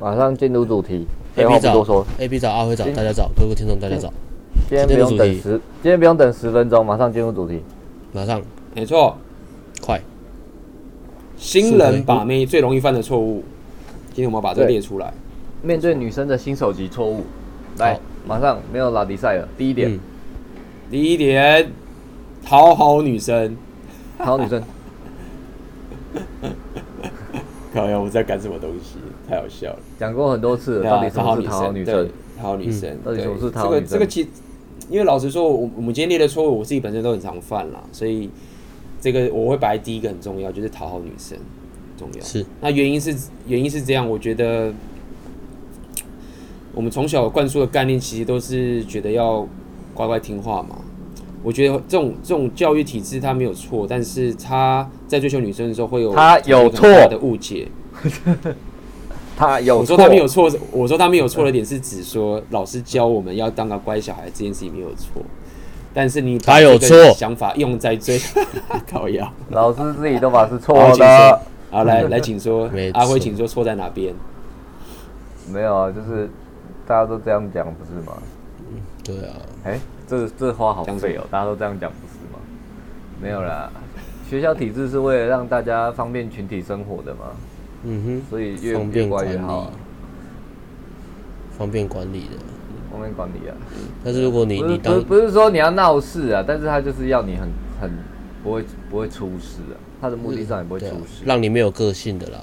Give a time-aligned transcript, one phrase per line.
[0.00, 1.06] 马上进入主题。
[1.36, 4.12] A B 找说，A B 找阿辉找，大家找，各位听众大家找。
[4.68, 7.60] 今天不用等十，今天不用等十分钟，马上进入主题。
[8.12, 8.40] 马上，
[8.74, 9.16] 没错，
[9.80, 10.00] 快。
[11.36, 13.42] 新人把妹最容易犯的错误，
[14.12, 15.12] 今天我们把这个列出来。
[15.62, 17.22] 面对女生的新手级错误，
[17.78, 19.48] 来，马上没有拉迪赛了。
[19.58, 19.98] 第一点，
[20.90, 21.68] 第一点，
[22.44, 23.56] 讨好女生，
[24.18, 24.62] 讨好女生。
[27.84, 27.98] 靠呀！
[27.98, 28.96] 我在干什么东西？
[29.28, 29.78] 太好笑了。
[29.98, 32.08] 讲过很多次了，到底什么是讨好女生？
[32.40, 33.86] 讨好女生，到底什么是讨好女生？
[33.86, 34.28] 这个这个其实，
[34.88, 38.30] 因为老实说，我我们今天列的错误，我自己本身都很常犯啦，所以
[39.00, 41.36] 这个我会摆第一个很重要，就是讨好女生
[41.98, 42.20] 重要。
[42.24, 42.44] 是。
[42.60, 43.14] 那原因是
[43.46, 44.72] 原因是这样，我觉得
[46.74, 49.46] 我们从小灌输的概念，其实都是觉得要
[49.92, 50.78] 乖乖听话嘛。
[51.44, 57.68] 我觉得这种这种教育体制他没有错，但是他在追求女生的时候会有他有错的误解。
[59.36, 65.20] 他有我说他没有错，我说他没有错的点是指说老师教我们要当个乖小孩这件事情没有错，
[65.92, 68.18] 但是你把这个想法用在追
[68.90, 71.40] 靠腰，老师自己都把是错的。
[71.70, 74.14] 好，来来，请说，阿辉，请说错在哪边？
[75.52, 76.30] 没有啊，就是
[76.86, 78.12] 大家都这样讲，不是吗？
[78.60, 79.34] 嗯，对啊。
[79.64, 79.80] 哎。
[80.06, 81.26] 这这话好废哦！
[81.30, 82.38] 大家都这样讲不是吗？
[83.22, 83.72] 没有啦，
[84.28, 87.20] 学校体制是为了让大家方便群体生活的嘛。
[87.84, 89.72] 嗯哼，所以越越乖越好，
[91.56, 92.36] 方便管理的，
[92.92, 93.56] 方便管理啊。
[94.04, 97.48] 但是如果你你当不是说你要闹事啊，但是他就是要你很
[97.80, 97.90] 很
[98.42, 99.76] 不会不会出事啊。
[100.02, 102.40] 他的目的上也不会出事，让你没有个性的啦。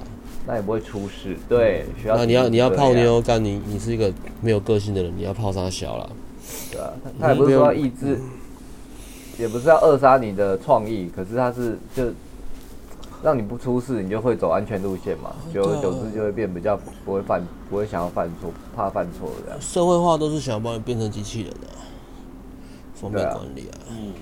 [0.47, 1.37] 那也不会出事。
[1.47, 4.11] 对，学校那你要你要泡妞干你你是一个
[4.41, 6.09] 没有个性的人，你要泡啥小了？
[6.71, 8.19] 对啊，他他也不是说要抑制，
[9.37, 12.05] 也不是要扼杀你的创意，可是他是就
[13.23, 16.75] 让你不出事，你就会走安全路线嘛，久而久之就会变比较
[17.05, 19.61] 不会犯，不会想要犯错，怕犯错这样。
[19.61, 21.67] 社会化都是想要把你变成机器人的，
[22.95, 23.77] 方便管理啊。
[23.91, 24.13] 嗯。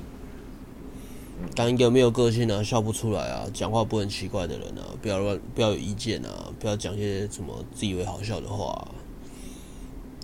[1.55, 8.87] 当一个没有个性啊，笑不出来啊，讲话不很奇怪的人啊，不要乱，不要有意见啊，不要讲些什么自以为好笑的话。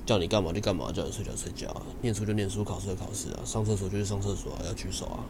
[0.05, 5.25] 叫你干嘛就干嘛，叫你睡觉睡觉，念书就念书，考试就考试啊，上厕所就去上厕所啊，要举手啊。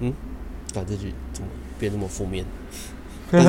[0.00, 0.12] 嗯，
[0.70, 2.44] 讲这句怎么变那么负面？
[3.30, 3.42] 但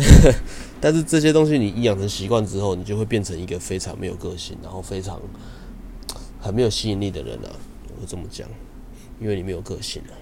[0.00, 0.34] 是，
[0.80, 5.20] 但是这些东西你一养成习惯之后，你就会变成一个非常没有个性，然后非常
[6.40, 7.50] 很没有吸引力的人啊。
[8.00, 8.48] 我这么讲，
[9.20, 10.12] 因为你没有个性啊。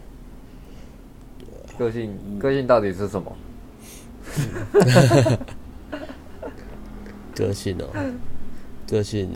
[1.79, 3.37] 个性，个性到底是什么？
[7.35, 7.89] 个性哦。
[8.87, 9.29] 个性，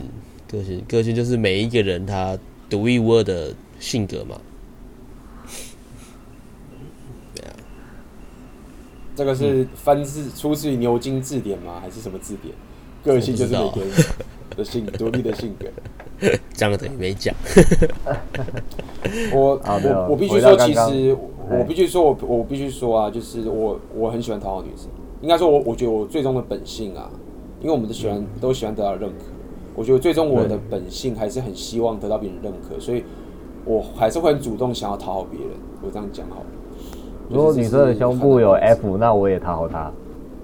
[0.47, 2.37] 个性，个性就是每一个人他
[2.69, 4.39] 独一无二的性格嘛。
[7.35, 7.53] 对啊，
[9.15, 11.79] 这个是翻自出自于牛津字典吗？
[11.81, 12.55] 还是什么字典？
[13.03, 13.91] 个性就是每个人
[14.55, 15.65] 的性独立的性格。
[16.53, 17.33] 讲了等于没讲。
[19.33, 21.17] 我我我必须说，其实
[21.49, 24.87] 我必须说，我我必须说啊，就是我我很喜欢讨好女生。
[25.21, 27.09] 应该说，我我觉得我最终的本性啊，
[27.61, 29.25] 因为我们都喜欢都喜欢得到认可。
[29.75, 33.03] 我觉得最终我的本性还是很希望得到别人认可，所以
[33.65, 35.49] 我还是会很主动想要讨好别人。
[35.81, 36.45] 我这样讲好了。
[37.29, 39.91] 如果女生的胸部有 F，那我也讨好她。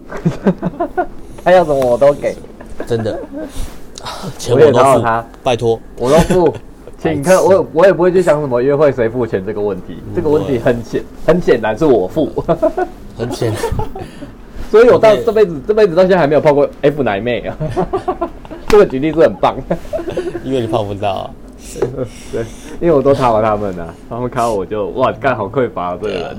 [1.44, 2.36] 她要什么我都给，
[2.88, 3.20] 真的。
[4.52, 6.54] 我也讨好她，拜托， 我都付。
[6.98, 9.98] 请客，我我也不会去想什么约会谁付钱这个问题。
[10.16, 12.32] 这个问题很显很显然是我付，
[13.16, 13.54] 很显。
[14.72, 17.56] 所以我到这辈子这辈子到现在还没有泡过 F 奶妹啊。
[18.68, 19.56] 这个举例是很棒，
[20.44, 21.32] 因为你泡不到、啊。
[22.32, 22.42] 对，
[22.80, 26.38] 因为我都讨好他们呢、啊，他们看到我就哇，干好匮乏啊，这个人。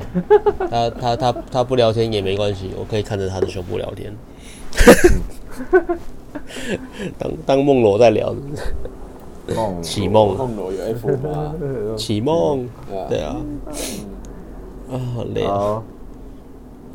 [0.69, 4.13] 他他他他不聊天也没关系，我可以看着他的胸部聊天。
[7.19, 8.35] 当当梦罗在聊，
[9.55, 11.55] 梦启梦梦罗有 F 吗？
[11.97, 12.69] 启梦，
[13.09, 13.37] 对啊，
[14.91, 15.83] 啊好累啊，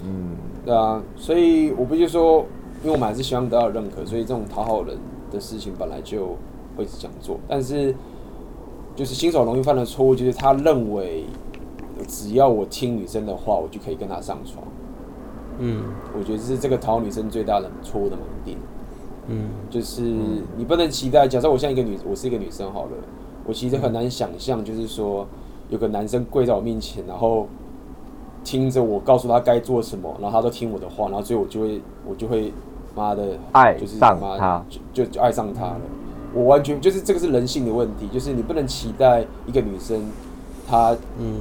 [0.04, 2.46] 嗯，对啊，所以我不就说，
[2.84, 4.98] 因为我们还是希望得到认可，所以这种讨好人。
[5.32, 6.36] 的事情本来就
[6.76, 7.96] 会这样做，但是
[8.98, 11.24] 就是新手容易犯的错误，就是他认为
[12.06, 14.62] 只要我听女生的话，我就可以跟她上床。
[15.62, 15.84] 嗯，
[16.18, 18.58] 我觉得这是这个讨女生最大的错误的盲点。
[19.28, 20.02] 嗯，就是
[20.58, 22.92] 你不能期待，假设我像一个女，我是一个女生好了，
[23.46, 25.28] 我其实很难想象，就是说
[25.70, 27.48] 有个男生跪在我面前，然后
[28.44, 32.52] 听着我告诉他该做什么，然后他都听我的话，然后所以我就会，我就会。
[32.94, 34.62] 妈的，爱上他，
[34.92, 35.80] 就就爱上他了。
[36.34, 39.98] 我完全就是这个是人性的问题，就是你不能期待一个女生，
[40.68, 41.36] 她嗯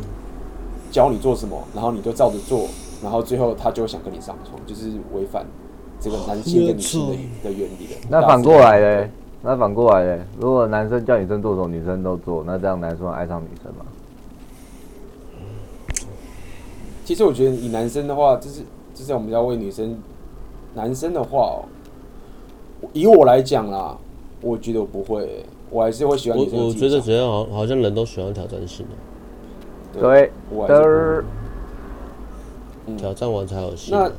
[0.93, 2.69] 教你做什么，然后你就照着做，
[3.03, 5.47] 然后最后他就想跟你上床，就是违反
[6.01, 7.95] 这个男性跟女性的的原理的。
[8.09, 9.11] 那反过来嘞？
[9.43, 10.23] 那反过来嘞？
[10.39, 13.87] 如果男生叫女生做什么，女生都做，那这样男生爱上女生吗？
[17.05, 18.61] 其实我觉得以男生的话，就是
[18.95, 19.99] 就是我们要为女生，
[20.75, 21.65] 男生的话哦，
[22.93, 23.97] 以我来讲啦，
[24.43, 26.59] 我觉得我不会、欸，我还是会喜欢女生。
[26.59, 28.87] 我我觉得只要好好像人都喜欢挑战性
[29.95, 30.31] 的，对，
[30.69, 31.25] 的，
[32.97, 34.11] 挑战完才有戏、啊。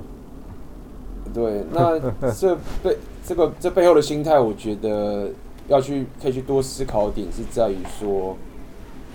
[1.25, 1.99] 那对，那
[2.33, 5.29] 这背这个这背后的心态，我觉得
[5.67, 8.35] 要去可以去多思考点，是在于说，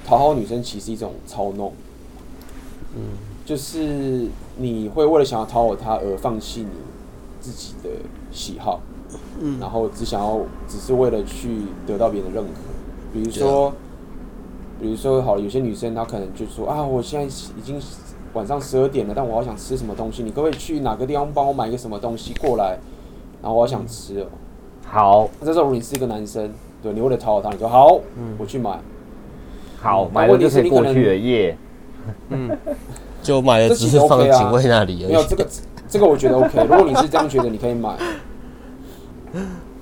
[0.06, 1.72] 讨好女生其实一种操弄，
[2.94, 3.02] 嗯。
[3.46, 4.26] 就是
[4.56, 6.70] 你会为了想要讨好她而放弃你
[7.40, 7.88] 自己的
[8.32, 8.80] 喜好，
[9.40, 12.58] 嗯，然后只想要只是为了去得到别人的认可。
[13.14, 13.72] 比如说，
[14.80, 17.80] 比如说，好，有些女生她可能就说啊，我现在已经
[18.36, 22.78] 晚上十二点了，但我好想吃什么东西，你可不可以去哪个地方帮我买一个什么东西过来？
[23.40, 24.26] 然后我好想吃哦。
[24.84, 26.52] 好，这时候如果你是一个男生，
[26.82, 28.78] 对，你为了讨好他，你说好，嗯，我去买。
[29.80, 31.56] 好，买了就可以过去了耶。
[32.28, 32.56] 嗯。
[33.22, 35.12] 就买了，只是放在警卫那里而已。
[35.12, 35.46] 没有这个，
[35.88, 36.62] 这个我觉得 OK。
[36.68, 37.96] 如果你是这样觉得，你可以买。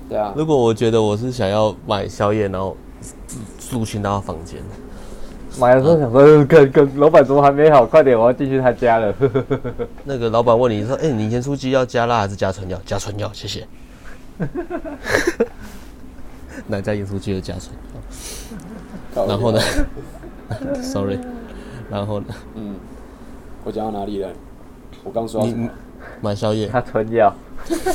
[0.09, 0.33] 对啊。
[0.35, 2.75] 如果我觉得我是想要买宵夜，然后
[3.71, 4.59] 入侵到房间，
[5.59, 7.85] 买的时候想说，跟跟老板怎么还没好？
[7.85, 9.13] 快点，我要进去他家了。
[10.05, 13.67] 那个老板问你说：“哎，你盐酥鸡要加辣还是加纯料？”加纯料，谢谢。
[16.67, 17.75] 哪家盐酥鸡有加纯
[19.15, 19.25] 料？
[19.27, 19.59] 然后呢？
[20.81, 21.19] Sorry。
[21.89, 22.27] 然后呢？
[22.55, 22.75] 嗯。
[23.63, 24.29] 我讲到哪里了？
[25.03, 25.69] 我刚说你
[26.21, 27.33] 买宵夜，加春药，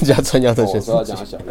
[0.02, 0.94] 加春药的学生。
[0.94, 1.44] 我说要讲小的，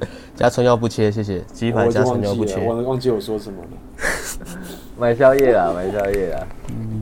[0.34, 1.40] 加春药不切，谢谢。
[1.52, 3.68] 鸡排加春药不切，我忘记我说什么了。
[4.98, 6.46] 买宵夜 啦，买宵夜啦。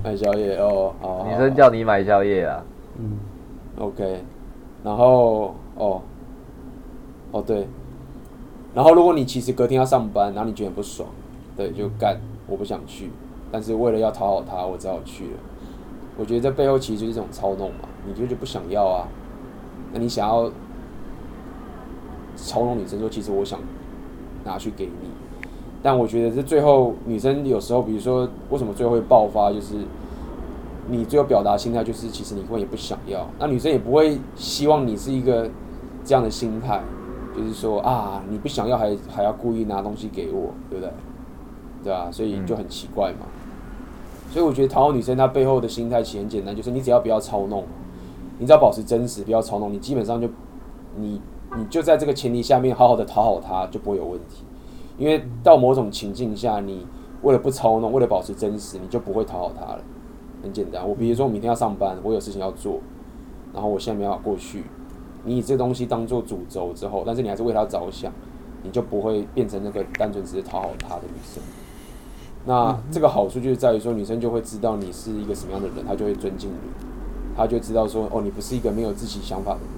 [0.05, 1.27] 买宵夜哦，好。
[1.29, 2.63] 女生叫你买宵夜啦。
[2.99, 3.19] 嗯
[3.79, 4.23] ，OK。
[4.85, 6.03] 然后哦，
[7.33, 7.67] 哦对。
[8.75, 11.09] 然后如果你其实隔天要上班，然后你觉得很不爽，
[11.57, 12.17] 对，就干，
[12.47, 13.11] 我不想去，
[13.51, 15.31] 但是为了要讨好他，我只好去了。
[16.17, 19.09] 我觉得这背后其实就是一种操弄嘛，你就是不想要啊？
[19.93, 20.51] 那你想要
[22.39, 23.59] 操弄女生说，其实我想
[24.45, 25.11] 拿去给你，
[25.83, 29.75] 但我觉得这最后女生有时候，比如说为什么最后会爆发，就是
[30.89, 35.51] 你最后表达心态就是其实你根本也不想要，那女生也不会希望你是一个
[36.05, 36.81] 这样的心态，
[37.37, 40.93] 就是说啊你不想要还还要故意拿东西给我，对不对？
[41.85, 43.27] 对啊，所以就很奇怪嘛。
[44.31, 47.65] 所以我觉得讨好女生，她背后的心态其实很简单，就是你只要不要操弄，
[48.39, 50.29] 你只要保持真实，不要操弄，你基本上就
[50.97, 51.21] 你
[51.57, 54.45] 你就在这个前提下面好好的讨好他，就不会有问题。
[54.99, 56.87] 因为到某种情境下，你
[57.23, 59.81] 为了不操弄，为了保持真实，你就不会讨好他了。
[60.43, 62.81] 很简单，我比如说我明天要上班，我有事情要做，
[63.53, 64.65] 然后我现在没办法过去，
[65.25, 68.13] 你以这东西当做主轴之后，但是你还是为他着想，
[68.63, 71.43] 你就不会变成那个单纯只是讨好他的女生。
[72.45, 76.57] 那这个好处就是在于说，女生就会知道你是一个什么样的人，她就会尊敬你，
[77.37, 79.78] 她就知道说，哦，你不是一个没有自己想法的人，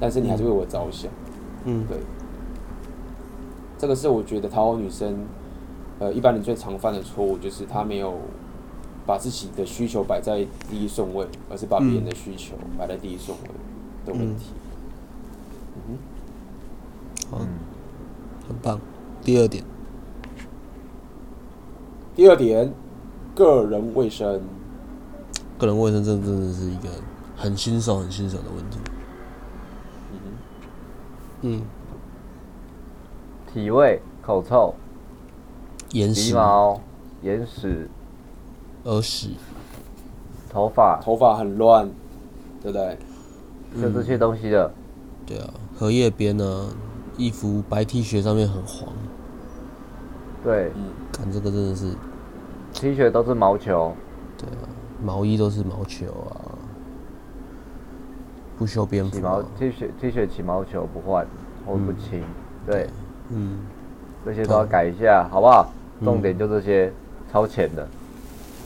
[0.00, 1.10] 但是你还是为我着想，
[1.64, 1.98] 嗯，对。
[3.76, 5.26] 这个是我觉得讨好女生，
[5.98, 8.14] 呃，一般人最常犯的错误就是她没有
[9.04, 13.48] 把自己的需求摆在第一顺位，而是把别人的需求摆在第一顺位
[14.06, 14.46] 的问题。
[15.76, 15.98] 嗯，
[17.30, 17.38] 好，
[18.48, 18.80] 很棒。
[19.22, 19.62] 第二点。
[22.14, 22.72] 第二点，
[23.34, 24.40] 个人卫生。
[25.58, 26.88] 个人卫生真真的是一个
[27.36, 28.78] 很新手、很新手的问题。
[31.44, 31.60] 嗯。
[31.60, 31.62] 嗯。
[33.52, 34.74] 体味、口臭、
[35.92, 36.80] 眼屎、鼻毛、
[37.22, 37.88] 眼屎、
[38.82, 39.30] 耳屎、
[40.50, 41.88] 头发、头发很乱，
[42.60, 42.98] 对不对？
[43.80, 44.72] 就这些东西的。
[45.26, 46.68] 对啊，荷叶边呢，
[47.16, 48.92] 衣服白 T 恤上面很黄。
[50.42, 51.94] 对，嗯，看这个真的是
[52.72, 53.94] ，T 恤都是毛球，
[54.36, 54.68] 对啊，
[55.02, 56.43] 毛衣都是毛球啊，
[58.58, 61.26] 不修边幅，啊，毛 T 恤 T 恤起毛球不换，
[61.66, 62.24] 或不清，嗯，
[62.66, 62.88] 对，
[63.30, 63.58] 嗯，
[64.24, 65.72] 这些都要改一下，好不好？
[66.04, 66.92] 重点就这些，嗯，
[67.32, 67.88] 超前的，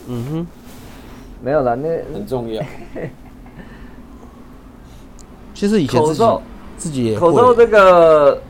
[0.09, 0.47] 嗯哼，
[1.43, 2.63] 没有了，那很重要。
[5.55, 6.25] 其实以前自己
[6.77, 8.41] 自己也口罩这个，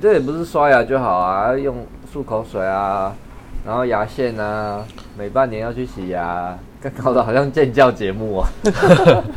[0.00, 1.76] 这也不是刷牙就好啊，用。
[2.14, 3.12] 漱口水啊，
[3.66, 4.84] 然后牙线啊，
[5.18, 6.56] 每半年要去洗牙，
[7.02, 8.46] 搞得好像健教节目啊！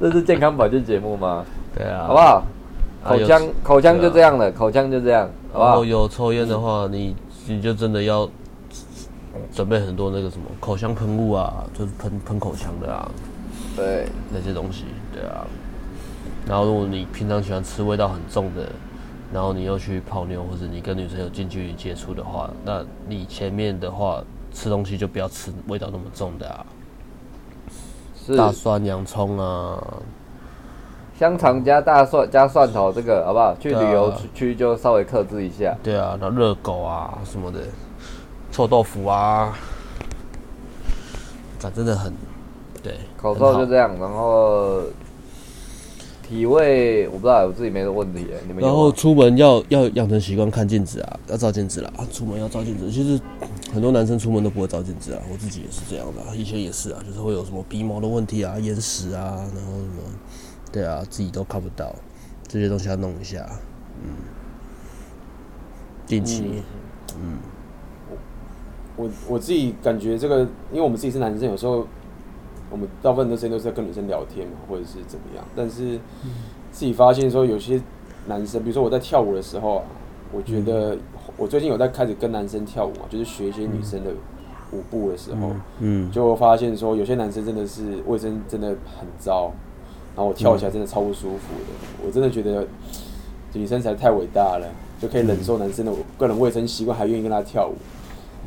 [0.00, 1.44] 这是健康保健节目吗？
[1.76, 2.42] 对啊，好不好？
[3.04, 5.68] 口腔口腔就这样了，口腔就这样，好不好？
[5.68, 7.14] 然后有抽烟的话，你
[7.46, 8.26] 你就真的要
[9.52, 13.10] 准备很多那个什么口腔喷雾啊，就是喷喷口腔的啊，
[13.76, 15.46] 对，那些东西，对啊。
[16.48, 18.66] 然后如果你平常喜欢吃味道很重的，
[19.34, 26.79] 然后你又去泡妞，或者你跟女生有近距离接触的话，那你前面的话吃东西就不要吃味道那么重的啊，是
[28.36, 29.82] 大蒜、洋葱啊，
[31.18, 33.54] 香肠加大蒜加蒜头，这个好不好？
[33.58, 35.76] 去旅游区就稍微克制一下。
[35.82, 37.60] 对啊，那热狗啊什么的，
[38.50, 39.52] 臭豆腐啊，
[41.58, 42.12] 这真的很
[42.82, 44.82] 对，口臭就这样，然后。
[46.30, 48.38] 体味我不知道，我自己没这个问题哎。
[48.46, 51.92] 你们然后出门要要养成习惯看镜子啊，要照镜子啦。
[52.12, 53.20] 出门要照镜子，其实
[53.72, 55.20] 很多男生出门都不会照镜子啊。
[55.30, 60.02] 我自己也是这样的，以前也是啊，就是会有什么鼻毛的问题啊、眼屎啊，然后什么，
[60.70, 61.92] 对啊，自己都看不到，
[62.46, 63.44] 这些东西要弄一下，
[64.00, 64.10] 嗯，
[66.06, 66.62] 定期，
[67.16, 67.38] 嗯，嗯
[68.96, 71.84] 我我我自己感觉这个，因为我们自己是男生，有时候。
[72.70, 75.44] 我们大部分的时间都是在跟女生聊天嘛，或者是怎么样。
[75.56, 75.98] 但是
[76.70, 77.82] 自己发现说，有些
[78.26, 79.84] 男生，比如说我在跳舞的时候啊，
[80.32, 80.96] 我觉得
[81.36, 84.12] 我最近有在开始跟男生跳舞嘛，就是学一些女生的
[84.70, 85.50] 舞步的时候，
[85.80, 89.52] 嗯，就发现说有些男生真的是卫生真的很糟，
[90.14, 92.06] 然后我跳起来真的超不舒服的。
[92.06, 92.64] 我真的觉得
[93.52, 94.66] 女生才太伟大了，
[95.00, 97.74] 就可以忍受男生的个人卫生习惯，还愿意跟他跳舞。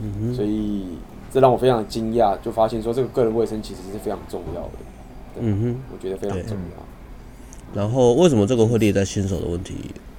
[0.01, 0.85] 嗯，所以。
[1.33, 4.69] 这让我非常惊讶，就发现说这个个人卫生其实是非常重要的。
[5.39, 7.73] 嗯哼，我觉得非常重要。
[7.73, 9.73] 然后为什么这个会列在新手的问题？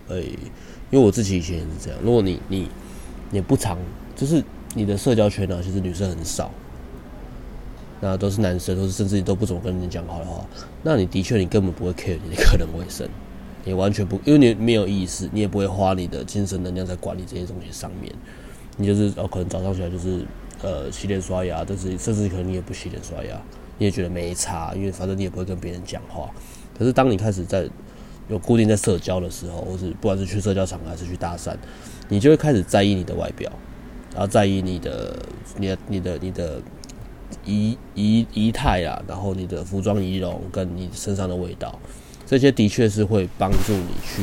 [0.09, 0.23] 诶，
[0.91, 2.01] 因为我自己以前也是这样。
[2.03, 2.69] 如果你你
[3.31, 3.79] 你不常，
[4.17, 4.43] 就是
[4.75, 6.51] 你的社交圈呢，其实女生很少，
[8.01, 10.45] 那都是男生，都是甚至你都不怎么跟人讲好的话，
[10.83, 13.09] 那你的确你根本不会 care 你的个人卫生，
[13.65, 18.13] 你完全不，因为你没有意识，你也不会花你的精神能量在管理这些东西上面。
[18.77, 20.27] 你就是哦，可能早上起来就是。
[20.65, 23.39] 呃，洗脸刷牙，但是甚至可能你也不洗脸刷牙，
[23.77, 26.31] 你也觉得没差，因为反正你也不会跟别人讲话。
[26.79, 27.69] 可是当你开始在
[28.29, 31.55] 有固定在社交的时候，或是不管是去社交场合还是去搭讪，
[32.09, 33.53] 你就会开始在意你的外表，
[34.13, 35.17] 然后在意你的、
[35.59, 36.63] 你的、你的、你的
[37.45, 41.79] 仪仪仪态啊，然后你的服装仪容跟你身上的味道，
[42.25, 44.23] 这些的确是会帮助你去。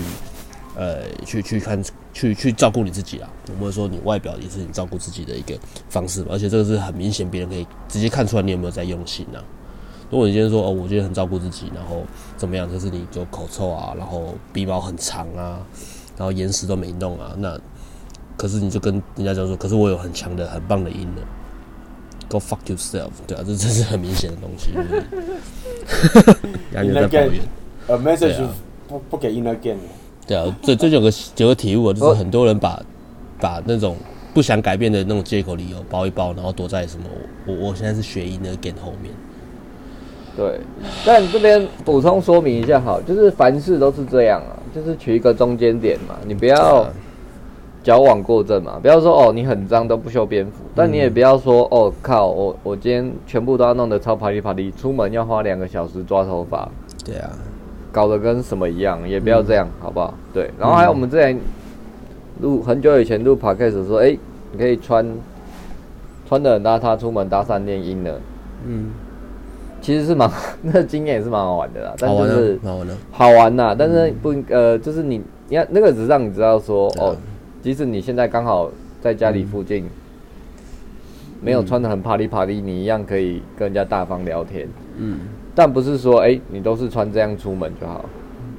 [0.74, 1.84] 呃，去去看，
[2.14, 3.30] 去去照顾你自己啊。
[3.48, 5.58] 我们会说，你外表也是你照顾自己的一个
[5.90, 9.44] 方式，而且这个是很明显，别人可以直接看出来你有没有在用心啊。
[10.10, 12.04] 如果你今天说哦，我今天很照顾自己，然后
[12.38, 12.70] 怎么样？
[12.70, 15.60] 就是你就口臭啊，然后鼻毛很长啊，
[16.18, 17.60] 然后眼屎都没弄啊，那
[18.38, 21.22] 可是你就跟人家讲说，可是我有很强的、很棒的音呢。
[22.30, 24.72] Go fuck yourself，对啊，这这是很明显的东西。
[26.74, 28.48] Inner gain，a message
[28.88, 29.78] 不不给 inner gain。
[30.28, 32.82] 对啊，这这有个有个体悟，就是很多人把
[33.40, 33.98] 把那种
[34.34, 37.06] 不想改变的那种借口理由包一包，然后躲在什么
[37.46, 39.12] 我我现在是学医的 gain 后面。
[40.38, 40.62] 对，
[41.06, 46.88] 但这边补充说明一下好，就是凡事都是这样啊，就是取一个中间点嘛，你不要
[47.84, 56.70] 矫枉过正嘛，不要说哦你很脏都不修边幅，但你也不要说哦靠我我今天全部都要弄得超啪里啪里，出门要花两个小时抓头发。
[57.04, 57.30] 对啊。
[57.92, 60.14] 搞得跟什么一样，也不要这样，嗯、好不好？
[60.34, 61.38] 对，然后还有我们之前
[62.42, 64.20] 录很久以前录 podcast 说，哎、欸，
[64.52, 65.06] 你可以穿
[66.28, 68.20] 穿的很邋遢出门搭讪练音的，
[68.66, 68.92] 嗯，
[69.82, 70.30] 其实是蛮
[70.64, 77.16] 那经验也是蛮好玩的啦，但就是好玩的，好玩呐，但是不呃，就是你你看那个只是让你知道说，哦，
[77.62, 78.72] 即使你现在刚好
[79.02, 79.86] 在家里附近，
[81.42, 84.68] 没有穿的很啪里啪里，你一样可以跟人家大方聊天，
[84.98, 85.20] 嗯。
[85.54, 88.06] 但不是说，哎、欸，你都是穿这样出门就好，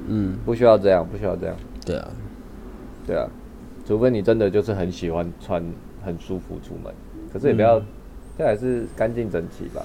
[0.07, 1.55] 嗯，不需要这样，不需要这样。
[1.85, 2.07] 对啊，
[3.07, 3.27] 对啊，
[3.85, 5.63] 除非你真的就是很喜欢穿
[6.05, 6.93] 很舒服出门，
[7.31, 7.85] 可是也不要，嗯、
[8.37, 9.81] 这还是干净整齐吧。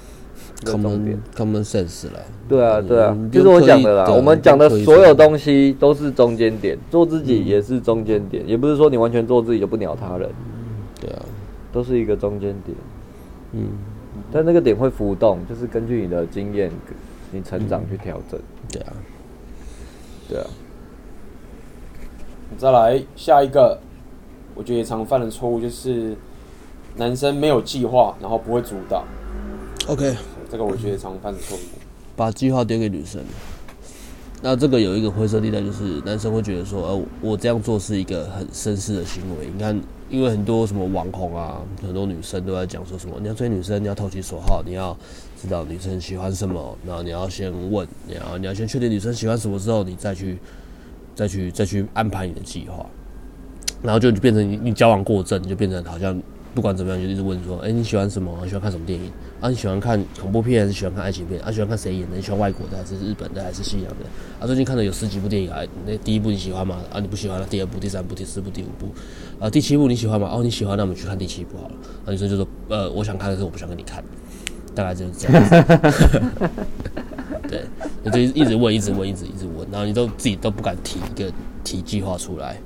[0.65, 2.21] Common common sense 啦。
[2.49, 4.11] 对啊，对啊，就是我讲的啦。
[4.13, 10.31] 我们讲的所有东西都是中间点，做自己也是中间点，嗯、也不是说你完全做自己就不鸟他人。
[11.01, 11.23] 对啊，
[11.73, 12.77] 都是一个中间点。
[13.53, 13.69] 嗯。
[14.33, 16.71] 但那个点会浮动，就是根据你的经验、
[17.31, 18.39] 你成长去调整。
[18.71, 18.93] 对啊，
[20.29, 20.47] 对啊。
[22.57, 23.79] 再来下一个，
[24.55, 26.17] 我觉得也常犯的错误就是
[26.97, 29.05] 男生没有计划，然后不会主导。
[29.87, 30.17] OK，
[30.51, 31.61] 这个我觉得常犯的错误。
[32.17, 33.23] 把计划丢给女生。
[34.43, 39.51] 那这个有一个灰色地带，就是男生会觉得说，呃，我这样做是一个很绅士的行为。
[39.53, 39.81] 你看。
[40.11, 44.97] 因为很多什么网红啊，很多女生都在讲说什么，你要追女生，你要投其所好，你要
[45.41, 50.39] 知道女生喜欢什么，然后你要先问，你要你要先确定女生喜欢什么之后，你再去
[51.15, 52.87] 再去再去安排你的计划，
[53.83, 56.21] 然后就变成你你交往过正，就变成好像
[56.55, 58.33] 不管怎么样，就一直问说，哎、你喜欢什么？
[58.43, 59.13] 你喜欢看什么电影？
[59.41, 61.41] 啊，你喜欢看恐怖片还是喜欢看爱情片？
[61.43, 62.17] 啊，喜欢看谁演的？
[62.17, 64.05] 你喜欢外国的还是日本的还是西洋的？
[64.41, 66.81] 啊，最近看的有十几部电影啊，那第一部你喜欢吗？
[66.93, 68.89] 啊，你不喜欢了，第二部、第三部、第四部、第五部，
[69.39, 70.29] 啊，第七部你喜欢吗？
[70.33, 71.75] 哦，你喜欢，那我们去看第七部好了。
[72.05, 74.03] 啊，女生就说，呃，我想看，可是我不想跟你看，
[74.75, 76.51] 大概就是这样子。
[77.49, 77.65] 对，
[78.03, 82.61] 你就一直问，一直问，一直一直问，然后你都自己都不敢提一个提计划出来，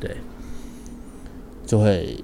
[0.00, 0.16] 对。
[1.66, 2.16] 就会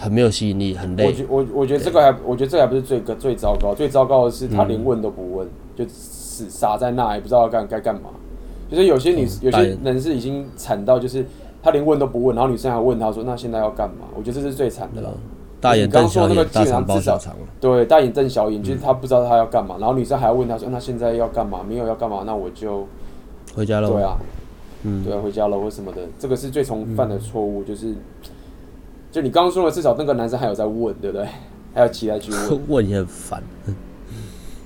[0.00, 1.06] 很没有吸引力，很累。
[1.06, 8.10] 我觉我我觉得这个还，我觉得这个还不是最个最糟糕，最糟糕的是他连问都不问，嗯、就死傻在那，也不知道要干该干嘛。
[8.70, 11.26] 就是有些女、嗯、有些人是已经惨到，就是
[11.62, 15.12] 他连问都不问，然后女生还问他说：“那现在要干嘛？”我觉得这是最惨的了。
[15.60, 17.18] 大眼瞪小眼，那个基本上至少
[17.60, 21.60] 对大眼瞪小眼，就是他不知道他要干嘛，然后女生还要问他说：“那现在要干嘛？
[21.68, 22.86] 没有要干嘛，那我就
[23.54, 24.16] 回家了。”对啊。
[24.84, 27.92] 嗯，对啊，回家了或什么的，这个是最常犯的错误，就是，
[29.10, 31.26] 就你刚刚说了，至少那个男生还有在问，对不对？
[31.74, 33.42] 还有期待去问，问也很烦，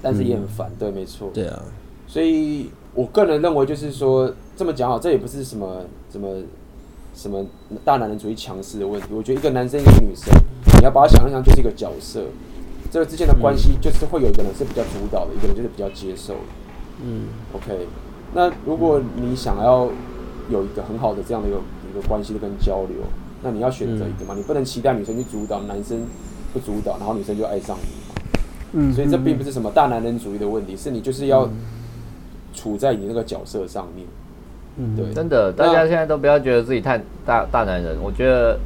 [0.00, 1.62] 但是也很烦，对，没错，对啊，
[2.06, 6.42] 所以我个人认为，就是说这么讲好，这也不是什么什么
[7.14, 7.44] 什么
[7.84, 9.08] 大男人主义强势的问题。
[9.11, 10.32] 我觉得一个男生一个女生，
[10.78, 12.25] 你要把它想象就是一个角色，
[12.90, 16.40] 这个之间的关系就是会有一个人是比较主导的，一个人就是比较接受的，
[17.04, 17.87] 嗯，OK。
[18.32, 19.90] 那如果你想要
[20.49, 21.58] 有一个很好的这样的一个
[21.90, 22.99] 一个关系的跟交流，
[23.42, 26.00] 那你要选择一个嘛，嗯、你不能期待女生去主导，男生
[26.52, 28.14] 不主导，然后女生就爱上你嘛。
[28.72, 31.49] 嗯，所以这并不是什么大男人主义的问题，是你就是要
[32.54, 34.06] 处在你那个角色上面。
[34.76, 38.58] 嗯，对，真的，大家现在都不要觉得自己太大大男人，我觉得，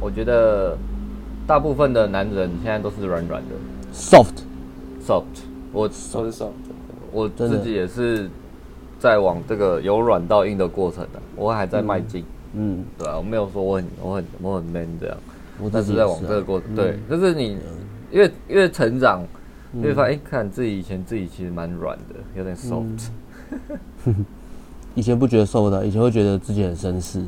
[0.00, 0.76] 我觉得
[1.46, 3.54] 大部分的男人现在都是软软的
[3.92, 5.24] ，soft，soft，
[5.72, 6.50] 我都是 soft，
[7.12, 8.28] 我自己也是。
[8.96, 12.22] 在往这个由软到硬的过程呢，我还在迈进。
[12.22, 12.33] 嗯，
[12.98, 15.16] 对啊，我没有说我很我很我很 man 这样，
[15.60, 16.74] 我但是在往这个过程。
[16.74, 17.58] 对，就是你
[18.10, 19.22] 越越成长，
[19.82, 23.08] 越发现哎，看自己以前自己其实蛮软的，有点 soft。
[24.94, 27.24] 以前不觉得瘦的，以前会觉得自己很绅士，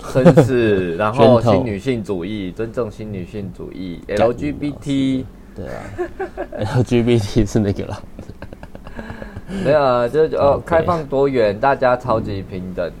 [0.00, 5.24] 绅士， 然后新女性主义，尊重新女性主义，LGBT。
[5.56, 5.82] 对啊，
[6.82, 8.02] LGBT 是那个了。
[9.64, 12.92] 没有啊，就哦，开放多元，大家超级平等。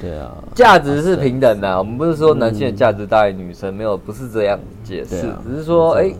[0.00, 1.78] 对啊，价值是平等的。
[1.78, 6.10] 我们不是说男性的价值大于女生，没有，不是这样解释，只是说，哎，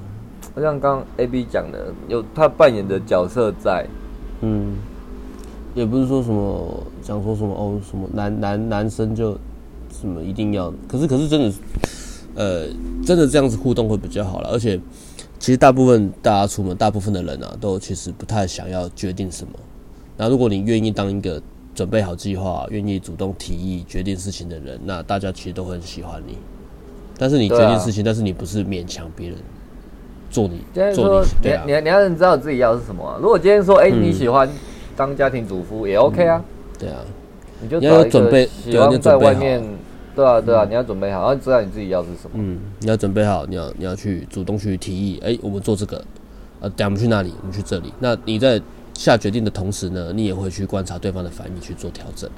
[0.54, 3.86] 好像刚 A B 讲的，有他扮演的角色在。
[4.42, 4.74] 嗯，
[5.74, 9.32] 也不是说什么讲说什么哦，什么男男男生就
[9.90, 11.52] 什么一定要，可是可是真的，
[12.34, 12.66] 呃，
[13.04, 14.78] 真的这样子互动会比较好了，而且。
[15.38, 19.54] 其实大部分大家出门，大部分的人啊，都其实不太想要决定什么。
[20.18, 21.40] 那如果你愿意当一个
[21.80, 26.36] 准备好计划、愿意主动提议、决定事情的人，那大家其实都很喜欢你。
[27.16, 29.38] 但是你决定事情，但是你不是勉强别人
[30.30, 30.60] 做你
[30.94, 31.28] 做你。
[31.40, 33.18] 对啊，你你要知道自己要是什么啊。
[33.18, 34.46] 如果今天说，哎，你喜欢
[34.94, 36.44] 当家庭主妇也 OK 啊。
[36.78, 36.98] 对啊，
[37.62, 39.62] 你就要准备，喜欢在外面。
[40.14, 42.32] 对啊，对啊，你要准备好，然后知道你自己要是什么。
[42.34, 46.04] 嗯，你要准备好，你要你要去主动去提议，哎，我们做这个，
[46.60, 47.32] 呃，等下我们去那里？
[47.40, 47.90] 我们去这里。
[47.98, 48.60] 那你在
[49.00, 52.28] 下决定的同时呢，你也会去观察对方的反应去做调整。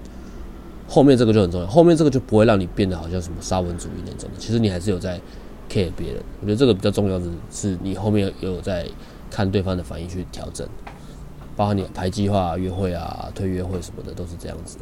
[0.89, 4.37] 后面这个就很重要，后面这个就不会让你变得好像什么沙文主义那种的。
[4.39, 5.21] 其实你还是有在
[5.69, 6.23] care 别人。
[6.41, 8.87] 我觉得这个比较重要的是，你后面有在
[9.29, 10.65] 看对方的反应去调整，
[11.57, 14.79] 包括你排计划、约会啊、推约会什么的，都是这样子。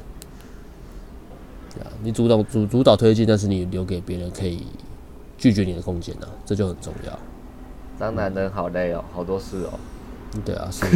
[2.02, 4.66] 你主导主主导推进，但是你留给别人可以
[5.38, 7.18] 拒绝你的空间呢，这就很重要。
[7.98, 9.80] 当男人好累哦，好多事哦。
[10.44, 10.86] 对啊，是，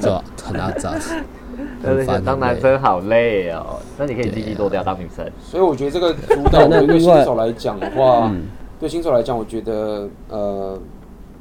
[0.00, 0.92] 这很阿杂，
[1.82, 2.22] 很烦。
[2.22, 5.26] 当男生好累哦，那你可以积极多掉当女生。
[5.40, 8.30] 所以我觉得这个主导对新手来讲的话，
[8.78, 10.78] 对新手来讲，我觉得呃，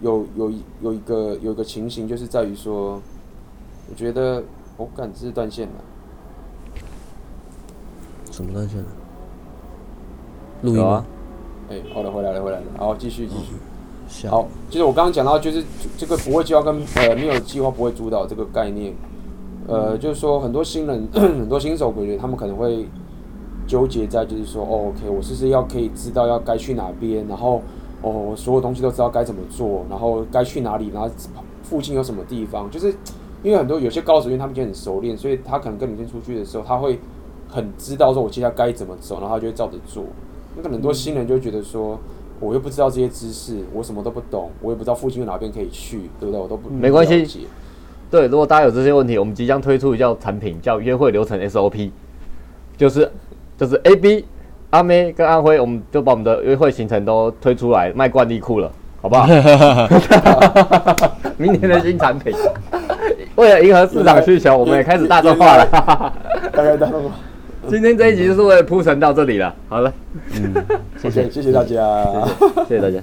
[0.02, 3.02] 有有有一个有一个情形，就是在于说，
[3.90, 4.42] 我觉得
[4.78, 5.74] 我感知断线了。
[8.32, 8.86] 什么断线了？
[10.62, 11.06] 录音吗？
[11.70, 12.66] 哎，好的，回来了，回来了。
[12.78, 13.56] 好，继续，继续。
[14.30, 15.64] 好，就是我刚刚讲到，就是
[15.98, 18.94] 这个不会计划跟呃没有计划不会主导这个概念。
[19.68, 22.86] 呃，就是说很多新人， 很多新手，我觉得他们可能会
[23.68, 27.62] 纠结在，就是说，哦，OK，我是不是要可以知道要该去哪边，然后
[28.02, 31.10] 哦，我所有东西都知道该怎么做，然后该去哪里，然后
[31.64, 32.94] 附近有什么地方，就是
[33.44, 37.00] 因为很多有些高手，因为他们已经很熟练，所以他可能跟女生出去的时候，他会。
[37.48, 40.04] 很知道说，我接下来该怎么走，然后他就会照着做。
[40.58, 41.98] 那可能很多新人就觉得说，
[42.40, 46.40] 我又不知道这些知识，我什么都不懂，我也不知道附近有哪边可以去，对不对？
[46.40, 47.48] 我都不没关系。
[48.12, 51.90] 对，如果大家有这些问题，我们即将推出一叫产品，叫约会流程 SOP，
[52.78, 53.12] 就是
[53.58, 54.26] 就是 A B
[54.70, 58.72] 阿妹跟阿辉，我们就把我们的约会行程都推出来卖惯例裤了，
[59.02, 59.28] 好不好？
[61.38, 62.34] 明年的新产品，
[63.36, 65.66] 为了迎合市场需求，我们也开始大众化了。
[66.54, 67.16] 大概大众化。
[67.70, 69.54] 今天这一集就是为了铺陈到这里了。
[69.68, 69.92] 好了，
[70.34, 70.54] 嗯，
[71.02, 72.28] 谢谢谢谢大家，
[72.68, 73.00] 谢谢大家。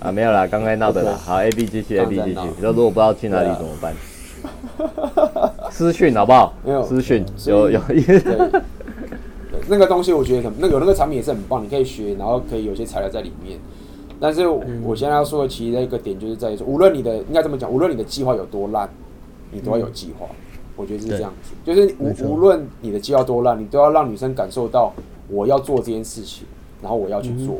[0.00, 1.12] 啊，没有啦，刚刚闹的啦。
[1.12, 2.40] 好，A B 继续，A B 继续。
[2.56, 3.94] 你说如果不知道去哪里怎么办？
[5.70, 6.54] 私讯好不好？
[6.64, 8.62] 没有私讯，有有一个。
[9.68, 13.58] 那个东西我觉得很，那有那个产品也是很棒，你可以学，然后可以有些材料在里面。
[14.18, 18.88] 但是我现在要说的其实一个点就是在于说，无论你的应该这么讲，无论你的计划有多烂，
[19.50, 20.26] 你都要有计划。
[20.76, 24.92] 我觉得是这样子，就是无无论你的计划多烂，你都要让女生感受到
[25.28, 26.46] 我要做这件事情，
[26.80, 27.58] 然后我要去做。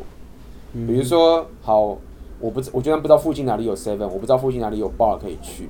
[0.73, 1.99] 比如说，好，
[2.41, 5.69] 我不我居然不知道附近哪里有 seven，我不知道附近哪里有 bar 可以去，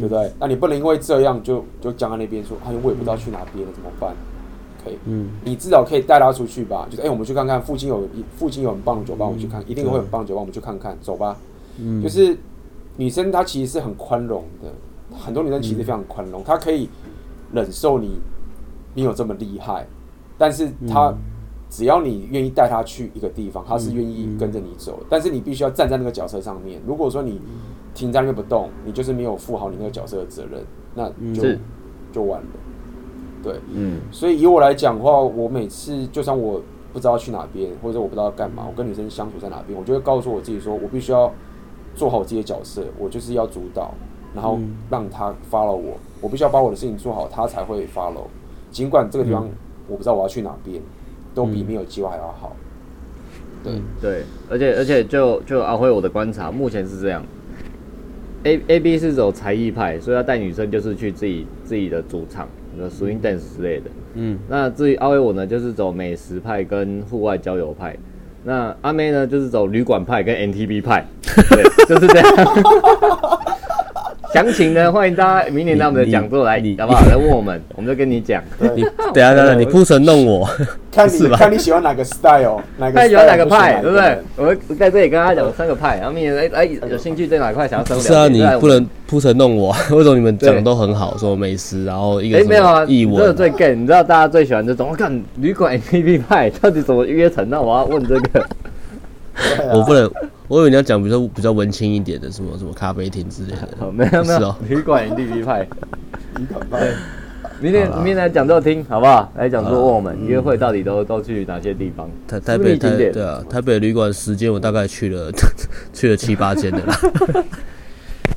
[0.00, 0.32] 对不对？
[0.38, 4.14] 那你不能因为这样就就僵在那边说，哎，我也不知道去哪边了，怎么办？
[4.82, 6.88] 可以，嗯，你至少可以带她出去吧。
[6.90, 11.36] 就是，哎，我们去看看附近有附近有很棒的酒吧，我们去看，一定会很棒的酒吧，我们去看看，走吧。
[11.78, 12.34] 嗯，就是
[12.96, 14.72] 女生她其实是很宽容的。
[15.12, 16.88] 很多女生其实非常宽容，她可以
[17.52, 18.20] 忍受你，
[18.94, 19.86] 你有这么厉害，
[20.38, 21.14] 但是她
[21.68, 24.98] 只要你愿意带她去一个地方，她是愿意跟着你走。
[25.08, 26.80] 但是你必须要站在那个角色上面。
[26.86, 27.40] 如果说你
[27.94, 31.58] 停在那边不动，你就是没有负好你那个角色的责任，那就
[32.12, 32.46] 就完了。
[33.42, 34.00] 对，嗯。
[34.10, 36.60] 所以以我来讲的话，我每次就算我
[36.92, 41.32] 不知道去哪边，或者我不知道干嘛，我跟女生相处在哪边，我就会告诉我自己说，我必须要
[41.94, 43.94] 做好我自己的角色，我就是要主导。
[44.34, 44.58] 然后
[44.90, 48.26] 让他 follow 我，我必须要把我的事情做好，他才会 follow。
[48.70, 49.48] 尽管这个地方
[49.88, 50.80] 我不知道我要去哪边，
[51.34, 52.54] 都比没有计划还要好。
[53.62, 57.22] 对对，而且而且就就阿辉我的观察，目前是这样。
[58.44, 63.90] A A B 是走才艺派，所以要带女生就是去自己自己的主场，那 swing dance 之类的。
[64.14, 67.94] 嗯，那至于阿威我呢，就是走美食派跟户外郊游派。
[68.44, 71.04] 那阿妹呢，就是走旅馆派跟 NTB 派。
[71.50, 72.26] 对，就是这样。
[74.32, 74.92] 详情呢？
[74.92, 77.00] 欢迎大家明年到我们的讲座来，好不好？
[77.08, 78.42] 来问我们，我们就跟你讲。
[78.76, 80.48] 你等下等下， 你铺陈弄我，
[80.92, 84.18] 看你 看你喜欢哪个 style，哪个喜欢哪个派，对不对？
[84.36, 88.02] 我们在这里跟他讲三个派，然后明年哎哎有兴趣在哪块想要深入。
[88.02, 91.16] 是啊，你不能铺陈弄我，为什么你们讲的都很好？
[91.18, 94.88] 说美食，然后一个哎没有啊，这个最 gay，你知道大家最喜欢这种？
[94.90, 97.48] 我看旅馆 APP 派到底怎么约成？
[97.50, 98.46] 那我要问这个，
[99.72, 100.10] 我不能。
[100.48, 103.68] 我以为你要讲比较比较文青一点的，什么什么咖啡厅之类的。
[103.78, 105.60] 好，没有没有，旅馆地皮派。
[106.36, 106.88] 旅馆派。
[107.60, 109.30] 明天明天来讲座听，好不好？
[109.36, 112.10] 来讲座问我们约会到底都都去哪些地方？
[112.26, 115.30] 台台北台对啊，台北旅馆时间我大概去了
[115.92, 116.98] 去了七八间的啦。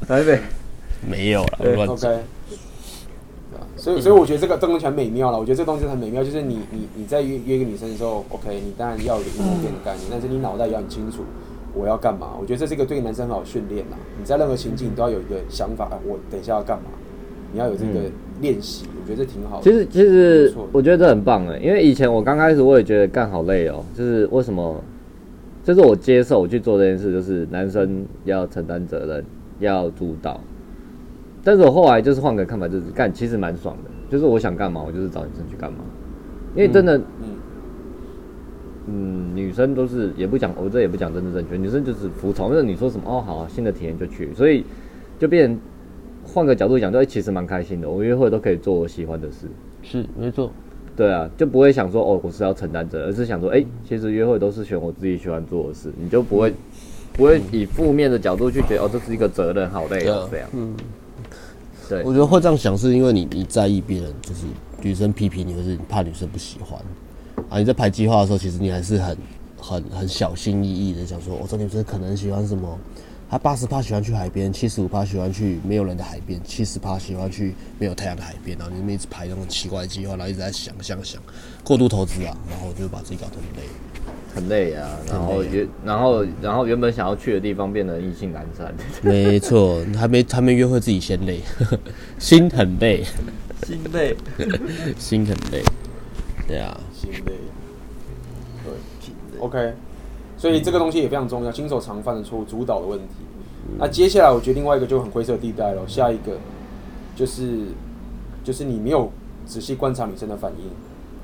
[0.08, 0.40] 台北
[1.10, 2.12] 没有了，乱讲。
[3.84, 5.38] 所以所以我觉得这个这东西很美妙了。
[5.38, 11.24] 我觉得这个东西很美妙，就是你你你在约约一个女生的时候，OK，你当然要有一个应变的概念，但是你脑袋也要很清楚。
[11.76, 12.30] 我要干嘛？
[12.39, 13.98] 我觉得这是一个对男生很好训练啦。
[14.17, 15.89] 你在任何情境，你都要有一个想法。
[16.08, 16.86] 我等一下要干嘛？
[17.52, 18.86] 你要有这个练习。
[18.96, 19.63] 我觉得这挺好的。
[19.63, 23.84] 其实，其实我觉得这很棒哎，因为以前我刚开始我也觉得干好累哦。
[23.93, 24.82] 就是为什么？
[25.63, 29.26] 就是我接受我去做这件事，就是男生要承担责任，
[29.60, 30.39] 要主导。
[31.44, 33.92] 但是我后来就是换个看法，就是干其实蛮爽的。
[34.10, 35.80] 就是我想干嘛，我就是找女生去干嘛。
[36.56, 37.04] 因为真的，嗯。
[38.86, 44.66] 嗯，女生都是也不讲，我这也不讲政治正确，女生就是服从，就是你说什么哦，好啊，新的体验就去，所以
[45.18, 45.58] 就变
[46.22, 47.90] 换个角度讲，就其实蛮开心的。
[47.90, 49.48] 我约会都可以做我喜欢的事，
[49.82, 50.52] 是没错，
[50.98, 56.54] 对啊，就不会想说哦，我是要承担责任，而是想说，哎、欸，其实约会都是选我自己喜欢做的事，你就不会
[57.14, 60.76] 不会以负面的角度去觉得哦，这是一个责任，好累哦，这样，嗯，
[61.89, 64.46] 对，我觉得会这样想是因为你你在意别人，就是
[64.82, 66.80] 女生批评你，或是你怕女生不喜欢。
[67.50, 69.17] 啊，你在排计划的时候，其实你还是很、
[69.58, 72.80] 很、很小心翼翼的，想说，我这女生可能喜欢什么？
[73.30, 78.56] 她八十趴喜欢去海边，七十五趴喜欢去没有人的海边，七十趴喜欢去没有太阳的海边。
[78.60, 81.19] 然后你们一直排那种奇怪的计划，然后一直在想、想、想，
[81.63, 83.67] 过度投资啊，然后就把自己搞得很累，
[84.34, 84.89] 很累啊。
[85.10, 88.74] 然后原、然后、然后原本想要去的地方变得意兴阑珊。
[89.02, 91.39] 没错，还没、还没约会，自己先累，
[92.17, 93.04] 心很累，
[93.63, 94.15] 心累，
[94.98, 95.63] 心很累。
[96.48, 97.34] 对啊，心累，
[98.65, 99.74] 对，OK，
[100.38, 103.06] 所以这个东西也非常重要，新手常犯的错误，主导的问题。
[103.78, 106.38] 那接下来我觉得另外一个就很灰色地带了，下一个
[107.15, 107.60] 就是
[108.43, 109.10] 就是你没有
[109.46, 110.65] 仔细观察女生的反应，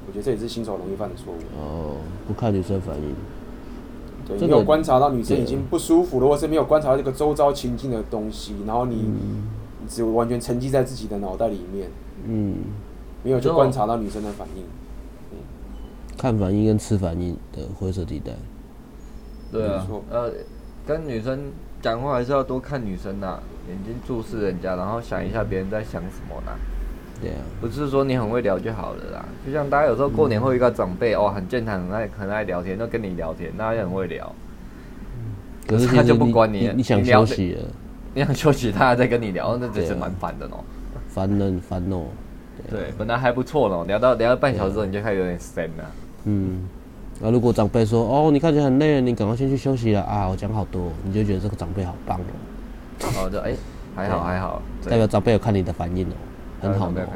[0.10, 1.38] 我觉得这也是新手容易犯的错误。
[1.56, 3.14] 哦，不看女生反应，
[4.28, 11.92] 对，没有观察到女生已经不舒服了，或是没有观察到这个周遭情境的东西，然后你你只完全沉浸在自己的脑袋里面，
[12.26, 12.56] 嗯，
[13.24, 14.64] 没有去观察到女生的反应。
[16.18, 18.32] 看反应跟吃反应的灰色地带。
[19.52, 20.32] 对啊，呃，
[20.88, 21.52] 跟女生
[21.84, 26.52] 讲话还是要多看女生呐、啊，眼睛注视人家，然后想一下别人在想什么呢？
[27.22, 29.26] 对啊，不是说你很会聊就好了啦。
[29.46, 34.34] 就像大家有时候过年会遇到长辈、嗯、哦，很健谈，很爱很爱聊天，都跟你聊天，那也很会聊。
[35.68, 37.62] 可是他就不管你，你，你想休息了，
[38.16, 40.64] 你想休息，他还在跟你聊，那真是蛮烦的哦。
[41.08, 42.04] 烦人烦哦。
[42.70, 45.86] 对，本来还不错呢，聊到聊到半小时之后，你就开始有点神了。
[46.26, 46.68] 嗯。
[47.22, 53.08] 那如果长辈说：“哦，你看起来很累，你赶快先去休息了啊！”我讲好多，你就觉得这个长辈好棒哦。
[53.18, 53.54] 哦，就哎，
[53.94, 56.14] 还好 还好，代表长辈有看你的反应哦，
[56.62, 56.92] 很好。
[56.92, 57.08] 的。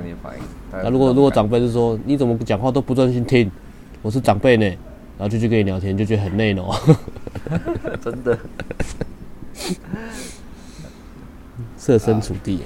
[0.71, 3.49] 那如果如果长辈是说：“你怎么讲话都不专心听？”
[4.01, 6.75] 我是长辈呢，然后就去跟你聊天，就觉得很累哦。
[8.03, 8.37] 真的。
[11.77, 12.61] 设身处地。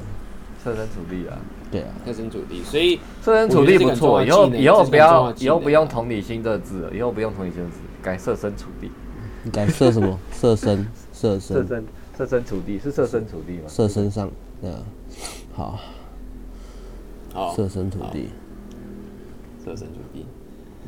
[0.64, 1.38] 设身处地啊。
[1.70, 4.24] 对啊，设身处地，所以设身处地不错。
[4.24, 8.90] 以后以后不要以后不用同理心这个字，以后不用同理心这个字，改设身处地。
[9.52, 10.18] 改设什么？
[10.32, 11.86] 设身设身设身
[12.18, 13.64] 设身处地是设身处地吗？
[13.68, 14.80] 设身上，对啊。
[15.54, 15.80] 好，
[17.38, 18.26] 好，设身处地，
[19.64, 20.26] 设身处地。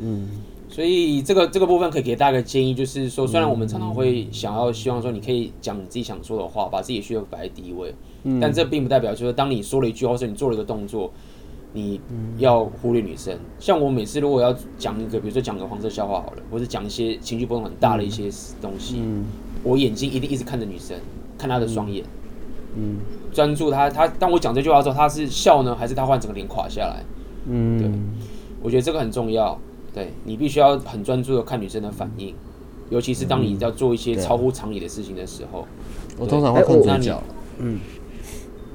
[0.01, 0.27] 嗯，
[0.67, 7.93] 所以这个这个部分可以给大家个建议，就是说，虽然我们常常会想要希望说，你可以讲你自己想说的话，把自己的需求摆在第一位。
[8.23, 11.11] 嗯但这并不代表，就是当你说了一句话，或者你做了一个动作，
[11.73, 12.01] 你
[12.39, 13.37] 要忽略女生。
[13.59, 18.23] 像我每次如果要讲一个，比如说讲个黄色笑话好了，或者讲一些情绪波动很大的一些
[18.59, 18.99] 东西，
[19.63, 20.97] 我眼睛一定一直看着女生，
[21.37, 22.18] 看她的双眼，嗯，
[23.31, 27.03] 专注他他当我讲这句话的时候，他是笑呢，还是他换整个脸垮下来？
[27.47, 27.89] 嗯，对，
[28.61, 29.57] 我觉得这个很重要。
[29.93, 32.33] 对，你必须要很专注的看女生的反应，
[32.89, 35.65] 尤其是当你要做一些超乎常理的事情的时候。
[36.17, 37.21] 我通常会控嘴角，
[37.57, 37.79] 嗯。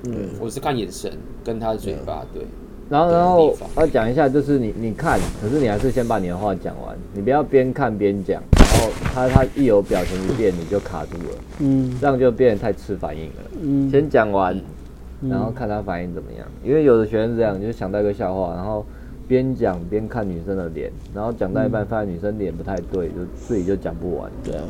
[0.06, 1.10] 嗯，我是看眼神
[1.42, 2.42] 跟他的嘴巴，对。
[2.42, 2.48] 对
[2.90, 8.42] 然后，然后要讲一下，就是你你看，可是你还是先把你的话讲完，你不要边看边讲，
[9.12, 13.34] 他他一有表情一变，你就卡住了，嗯，这样就变得太吃反应了。
[13.62, 14.58] 嗯，先讲完，
[15.28, 16.46] 然后看他反应怎么样。
[16.64, 18.84] 因为有的学生是这样，就是想到一个笑话，然后
[19.28, 24.30] 边讲边看女生的脸，然后讲到一半发现女生脸不太对，就自己就讲不完。
[24.42, 24.62] 对啊，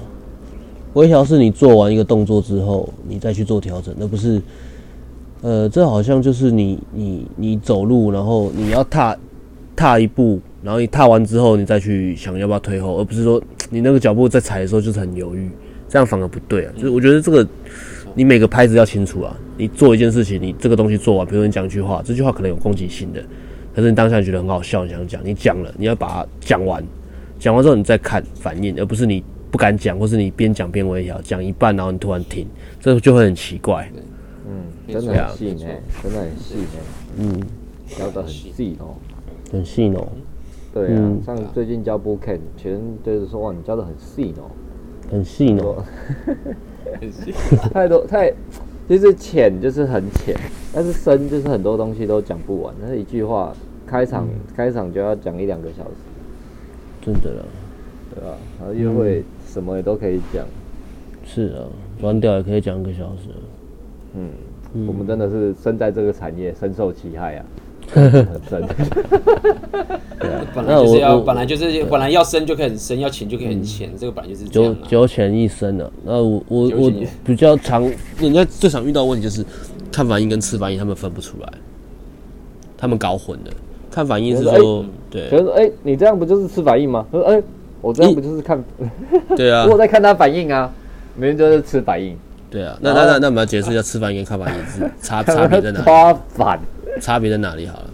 [0.95, 4.41] 微调是你做完一个动作之后，你再去做调整，而不是。
[5.43, 9.15] 呃，这好像就是你你你走路，然后你要踏
[9.77, 13.39] 踏一步，然后你踏完之后，你再去想要不要退后，而不是说
[13.75, 15.51] 你那个脚步在踩的时候就是很犹豫，
[15.89, 16.73] 这样反而不对啊。
[16.77, 17.47] 就是我觉得这个
[18.15, 19.37] 你每个拍子要清楚啊。
[19.57, 23.21] 你做一件事情，你这个东西做完，比如说你讲一句话，这句话可能有攻击性的，
[23.75, 26.83] 可是你当下觉得很好笑，你想讲，你讲了，你要把它讲完，
[27.39, 32.47] 讲完之后你再看反应，而不是你不敢讲，或是你边讲边微调，讲一半然后你突然停，
[32.81, 33.91] 这就会很奇怪。
[34.47, 35.71] 嗯真的很细呢，
[36.03, 36.81] 真的很细呢，
[37.19, 37.41] 嗯，
[37.99, 38.95] 聊的很细哦，
[39.51, 40.09] 很细哦，
[40.75, 44.51] 对啊，像最近教 Bootcamp，全人就是说哇，你教的很细哦，
[45.09, 45.85] 很细哦，
[47.01, 47.33] 很细，
[47.73, 48.33] 太多太，
[48.89, 50.37] 就是浅就是很浅，
[50.75, 53.55] 但是深就是很多东西都讲不完，那是一句话
[53.87, 55.91] 开场开场就要讲一两个小时，
[57.01, 57.45] 真的了，
[58.13, 58.37] 对吧？
[58.59, 60.45] 然后约会什么也都可以讲，
[61.25, 61.63] 是啊，
[62.01, 63.29] 软屌也可以讲一个小时，
[64.15, 64.31] 嗯。
[64.89, 67.47] 我们真的是身在这个产业，深受其害啊，
[70.55, 75.91] 本来就是要，本来就是本来要深就可以很深，要浅就可以很浅，这个本来就是九九浅一深的。
[76.05, 76.93] 那我我我
[77.25, 77.83] 比较常，
[78.19, 79.45] 人家最常遇到的问题就是
[79.93, 81.49] 看反应跟吃反应，他们分不出来，
[82.77, 83.51] 他们搞混了。
[83.91, 87.07] 看反应是说，对，就是哎，你这样不就是吃反应吗？
[87.13, 87.43] 他说哎，
[87.81, 88.63] 我这样不就是看？
[89.37, 90.73] 对啊，我在看他反应啊，
[91.17, 92.17] 明明就是吃反应。
[92.51, 95.85] 对啊，那那那那我们要解释一下吃反应跟看反应是差 差别在哪里？
[95.85, 96.59] 差反
[97.01, 97.67] 差别在哪里？
[97.67, 97.91] 好了，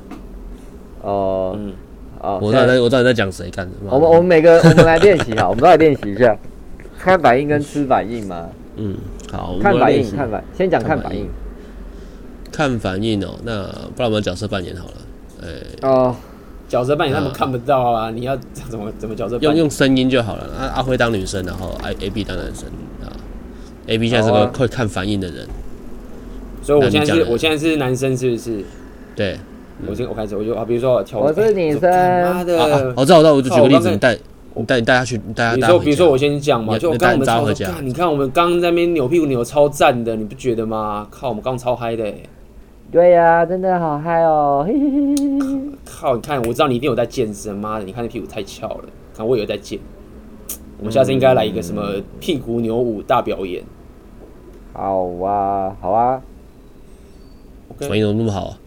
[1.02, 1.72] 哦，嗯，
[2.20, 3.90] 啊，我到底在，我知道你在讲谁干什么。
[3.90, 6.36] 我们我们每个我们来练习哈，我们都来练习一下，
[6.98, 8.48] 看反应跟吃反应嘛。
[8.76, 8.96] 嗯，
[9.32, 11.28] 好，看反应，看反，先讲看反应。
[12.52, 13.62] 看反应哦，那
[13.94, 14.94] 不然我们角色扮演好了。
[15.42, 15.48] 哎，
[15.88, 16.14] 哦，
[16.68, 19.50] 角色扮演他们看不到啊，你要怎么怎么角色扮演？
[19.50, 20.46] 用用声音就好了。
[20.58, 22.66] 阿阿辉当女生，然后 A A B 当男生
[23.02, 23.08] 啊。
[23.86, 25.46] A B 现在是个会看反应的人，
[26.62, 28.64] 所以我现在是，我现在是男生，是不是？
[29.16, 29.36] 对，
[29.86, 34.16] 我先我开始，我就啊，比如说我跳，我是女生，妈的，我知道，我知道，我就举个例子，你带，
[34.54, 35.56] 你带，你带他去，你带他。
[35.56, 37.44] 你说，比如说我先讲嘛，就刚我们超，
[37.82, 41.06] 你看我们刚在那边扭屁股扭超赞的，你不觉得吗？
[41.10, 42.12] 靠，我们刚超嗨的，
[42.90, 48.84] 对呀，真的好嗨哦，嘿嘿嘿靠，你看，我知道你一定有在健身，妈的，你看那屁股太翘了，
[49.16, 49.78] 看我有在健，
[50.78, 51.82] 我们下次应该来一个什么
[52.20, 53.62] 屁股扭舞大表演。
[54.72, 56.22] 好啊，好啊，
[57.78, 58.46] 反应怎么那么好。
[58.46, 58.58] 啊？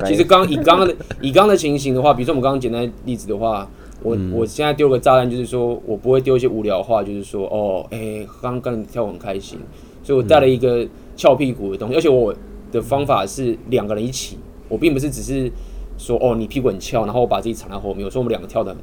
[0.06, 3.68] 其实刚以刚刚的以刚刚的情形的话，比如说我们刚刚简单例子的话，
[4.02, 9.58] 我、嗯、我现在丢个炸弹，就是说我不会丢一些无聊话，就是说哦，哎、欸，刚刚跳很开心，
[10.02, 12.34] 所以我带了一个翘屁股的东西，而且我
[12.72, 14.38] 的方法是两个人一起，
[14.70, 15.52] 我并不是只是
[15.98, 18.80] 说哦你屁股很翘，然后我把自己藏在后面，我说我们两个跳的很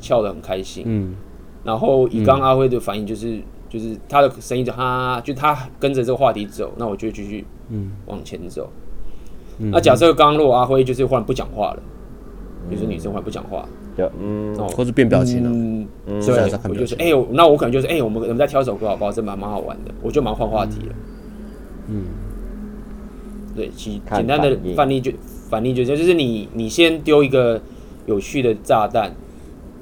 [0.00, 1.14] 翘的很开心，嗯，
[1.62, 7.92] 然后以刚阿辉的反应就是就是他的声音就哈，就他跟着这个话题走，那我就继续嗯。
[8.06, 8.70] 往前走，
[9.58, 11.82] 嗯、那假设刚刚如果阿辉就是忽然不讲话了，
[12.68, 13.68] 比如说女生忽然不讲话。
[14.22, 15.84] 嗯，或者变表情了，嗯，
[16.24, 19.10] 对，我就是，哎呦，那我可能就是，哎，我们我们再挑一首歌好不好？
[19.10, 20.94] 这蛮蛮好玩的，我就蛮换话题了。
[21.88, 22.04] 嗯，
[23.56, 25.10] 对，其简单的范例就
[25.50, 27.60] 反例就就是你你先丢一个
[28.06, 29.12] 有趣的炸弹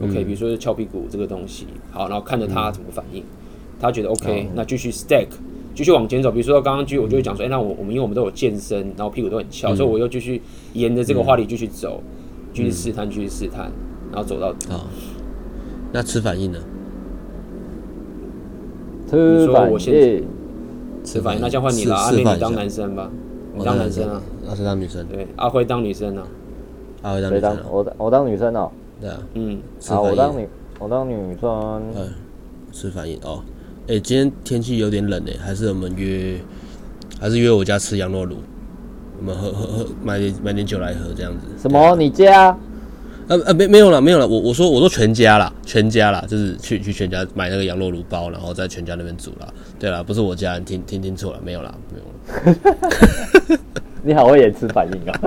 [0.01, 3.23] ，OK，比如说是翘屁股这个东西，好，然后看着他怎么反应，
[3.79, 5.27] 他觉得 OK，那继续 stack，
[5.75, 6.31] 继续往前走。
[6.31, 10.41] 比如说刚刚就我就会讲说，哎，那我我们因为我们都有健身，然后屁股都很翘，所以我又继续
[10.73, 12.03] 沿着这个话题继续走，
[12.53, 13.71] 继续试探，继续试探。
[14.13, 14.81] 然后走到啊、哦，
[15.93, 16.59] 那吃反应呢？
[19.11, 19.79] 吃反应，
[21.05, 21.97] 吃反应，那先换你了。
[21.97, 23.11] 阿妹，你当男生吧，
[23.57, 24.23] 你当男生啊。
[24.49, 25.07] 阿是当女生。
[25.07, 26.27] 对，阿辉当女生啊。
[27.03, 27.59] 阿辉当女生。
[27.71, 28.71] 我我当女生哦。
[29.01, 29.19] 对啊。
[29.35, 29.59] 嗯。
[29.87, 31.83] 好，我当女，我当女生。
[31.95, 32.09] 嗯，
[32.73, 33.43] 吃反应哦。
[33.89, 36.41] 哎，今天天气有点冷哎，还是我们约，
[37.21, 38.39] 还是约我家吃羊肉炉，
[39.19, 41.47] 我们喝喝喝，买点买点酒来喝这样子。
[41.63, 41.95] 什么？
[41.95, 42.57] 你家？
[43.29, 44.27] 呃呃，没没有了，没有了。
[44.27, 49.47] 我我说我说全家啦，全家啦，就是去去全家买那个羊肉炉包，然后在全家那边煮啦。
[49.79, 52.05] 对啦，不是我家，你听听听错了，没有啦，没有
[53.53, 53.59] 了。
[54.03, 55.21] 你好会演吃反应啊！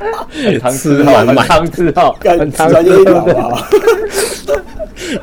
[0.30, 3.66] 很常 吃满满，常吃哦，很常吃的。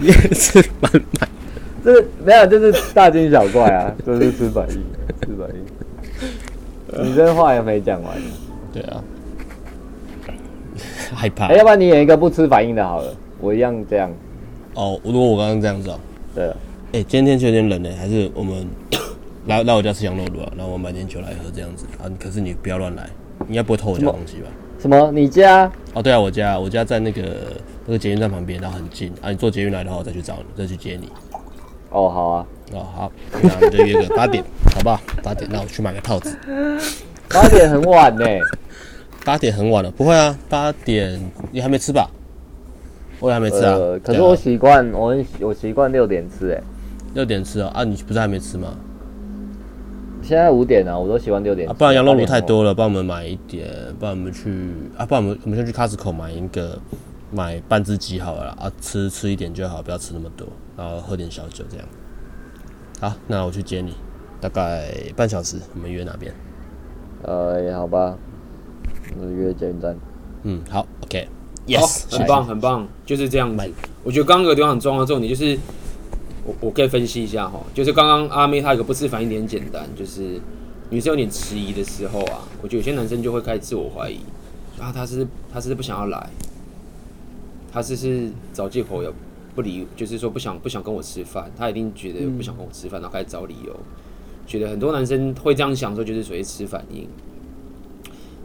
[0.01, 1.29] 也是满满，
[1.87, 4.75] 这没有，就是大惊小怪啊，就是吃反应，
[5.21, 7.05] 吃反应。
[7.05, 8.13] 你这话也没讲完。
[8.73, 9.01] 对啊。
[11.15, 14.11] 害怕，哎，要不然你演一个不吃反应的好了，我一样这样。
[14.73, 15.97] 哦，如果我刚刚这样子哦。
[16.35, 16.57] 对了，
[16.91, 18.67] 哎，今天天气有点冷呢，还是我们
[19.45, 20.51] 来来我家吃羊肉炉啊？
[20.57, 22.11] 然后我买点酒来喝这样子啊。
[22.19, 23.09] 可是你不要乱来，
[23.47, 24.49] 你应该不会偷我家东西吧？
[24.77, 25.09] 什么？
[25.13, 25.71] 你家？
[25.93, 27.23] 哦，对啊，我家，我家在那个
[27.85, 29.31] 那个捷运站旁边，然后很近啊。
[29.31, 31.09] 你坐捷运来的话，我再去找你，再去接你。
[31.89, 32.45] 哦，好啊。
[32.73, 34.99] 哦，好，那我们就约个八点，好不好？
[35.23, 36.35] 八点，那我去买个套子。
[37.29, 38.25] 八点很晚呢。
[39.23, 41.19] 八点很晚了，不会啊，八点
[41.51, 42.09] 你还没吃吧？
[43.19, 43.73] 我也还没吃啊。
[43.73, 46.61] 呃、可是我习惯，我我习惯六点吃，哎，
[47.13, 47.71] 六点吃啊？
[47.73, 48.69] 啊，你不是还没吃吗？
[50.21, 51.75] 现在五点了，我都习惯六点、啊。
[51.77, 53.69] 不然羊肉炉太多了，帮我们买一点，
[53.99, 54.49] 帮我们去
[54.97, 56.77] 啊，帮我们我们先去 Costco 买一个，
[57.31, 61.85] 买半只鸡好了啦啊，吃吃一点就好，不要吃那么多，然后喝点小酒这样。
[62.99, 63.93] 好，那我去接你，
[64.39, 66.33] 大概半小时，我们约哪边？
[67.23, 68.17] 呃，也好吧。
[69.19, 69.97] 我约捷运站。
[70.43, 73.71] 嗯，好，OK，Yes，好，很棒，很棒，就是这样子。
[74.03, 75.57] 我觉得刚刚有地方很重要的重点就是，
[76.45, 80.39] 我我可以分析一下哈，就是刚刚阿妹她有个不自反应点很简单，就是
[80.89, 84.19] 女生有点迟疑的时候啊，我觉得有些男生就会开始自我怀疑，
[84.79, 86.29] 啊，他是他是不想要来，
[87.77, 89.09] 他是是找借口也
[89.53, 93.79] 不理，就是说不想不想跟我吃饭，他一定觉得不想跟我吃饭，然后开始找理由，
[94.47, 97.07] 觉得很多男生会这样想说，就是属于吃反应。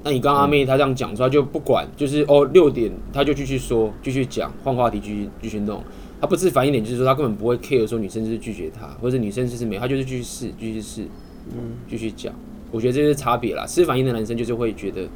[0.05, 5.83] 那你刚刚阿妹她这样讲出来就不管，就是哦六点他就继续说，继续讲，换话题，继续继续弄。
[6.21, 11.03] 他不是反应点，就是说他根本不会 care 说女生就是拒绝他，或者女生就是没，他就是继续试，继续试，
[11.49, 12.35] 嗯，继续讲。
[12.71, 13.67] 我觉得这是差别啦。
[13.67, 15.09] 吃反应的男生就是会觉得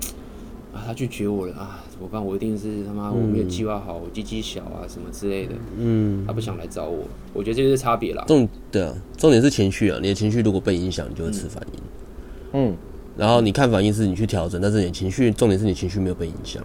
[0.76, 2.24] 啊，他拒绝我了啊，怎么办？
[2.24, 5.54] 我一定是他妈我没有计划好，我鸡鸡小啊什么之类的。
[5.78, 7.04] 嗯，他不想来找我。
[7.32, 8.24] 我觉得这就是差别啦。
[8.28, 11.80] 重对啊，重点是情绪啊，你的情绪如果被影响，你就会吃反应。
[12.52, 12.70] 嗯。
[12.70, 12.76] 嗯
[13.16, 16.62] 然后你看反应是你去调整，但是你情绪重点是你情绪没有被影响，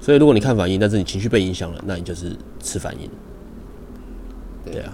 [0.00, 3.10] 所以如果你看反应，但是你情绪被影响了，那你就是吃反应。
[4.64, 4.90] 对啊，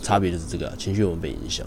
[0.00, 1.66] 差别就是这个啊，情绪我们被影响。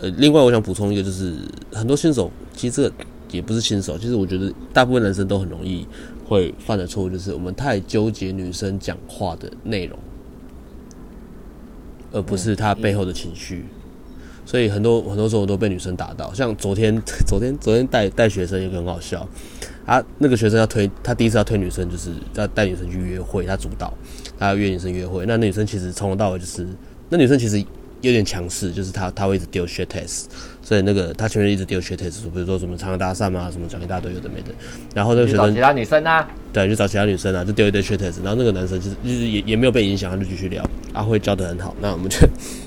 [0.00, 1.34] 呃，另外我想补充一个，就是
[1.72, 2.94] 很多新手其实这个
[3.30, 5.86] 也不是新手，其实我觉得大部分男生都很容易
[6.26, 9.98] 会犯的错误，就是我们太纠结女生讲话的内容，
[12.12, 13.64] 而不是她背后的情绪。
[14.46, 16.98] 所以很多很多时候都被女生打到，像昨天
[17.28, 19.28] 昨天昨天带带学生也很好笑，
[19.84, 23.92] 啊，那个学生要推他第一次要推女生，就是要带女生去约会，他主导，
[24.38, 26.66] 他要约女生约会，那那女生其实从头到尾就是，
[27.10, 27.62] 那女生其实
[28.00, 30.24] 有点强势，就是她她会一直丢 shit test，
[30.68, 34.52] 所以那个他前面一直丢 shit test，比如说什么长搭讪嘛，什么讲一大堆有的没的，
[34.94, 40.62] 然后那个学生找其他女生啊，对，就找其他女生啊，就丢一堆 shit test，然后那个男生就是就是也也没有被影响，他就继续聊，
[40.92, 42.18] 阿辉教得很好，那我们就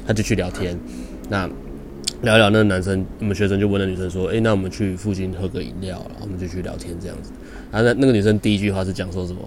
[0.08, 0.76] 他就去聊天，
[1.30, 1.48] 那。
[2.24, 7.32] 聊一聊，那个男生，我们学生就问那女生说：“哎、欸，那我们去附近喝个饮料，然后我们就去聊天这样子。”
[7.72, 9.42] 然后那那个女生第一句话是讲说什么？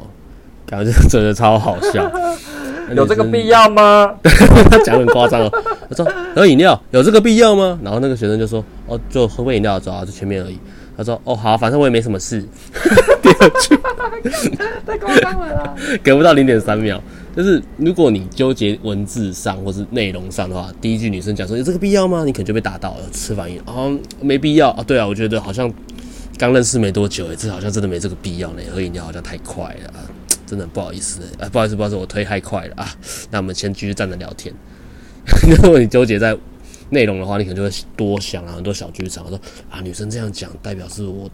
[0.67, 2.11] 感觉真的超好笑。
[2.95, 4.15] 有这个必要吗？
[4.23, 5.51] 他讲很夸张哦。
[5.89, 7.79] 他说喝饮料有这个必要吗？
[7.83, 10.59] 然后那个学生就说哦，就喝杯饮料走啊，就前面而已。
[10.97, 12.41] 他说哦好，反正我也没什么事。
[13.23, 13.77] 第二句
[14.87, 17.01] 太夸张了啦，给不到零点三秒。
[17.37, 22.23] 就是如果你纠结文字上或是内容上的话，第一句女生讲说有这个必要吗？
[22.25, 24.85] 你可能就被打到了，吃反应哦，没必要啊。
[24.87, 25.69] 对啊，我觉得好像
[26.39, 28.63] 刚认识没多久，哎，这好像真的没这个必要呢。
[28.73, 29.93] 喝饮料好像太快了，
[30.47, 32.97] 真的不好意思，哎，不好意思，不好意思，我推太快了啊。
[33.31, 34.55] 那我们先继续站着聊天。
[35.49, 36.37] 如果你纠结在
[36.91, 39.41] 内容的话，你可能就会多想啊，很多小剧场说
[39.71, 41.31] 啊，女生这样讲代表是我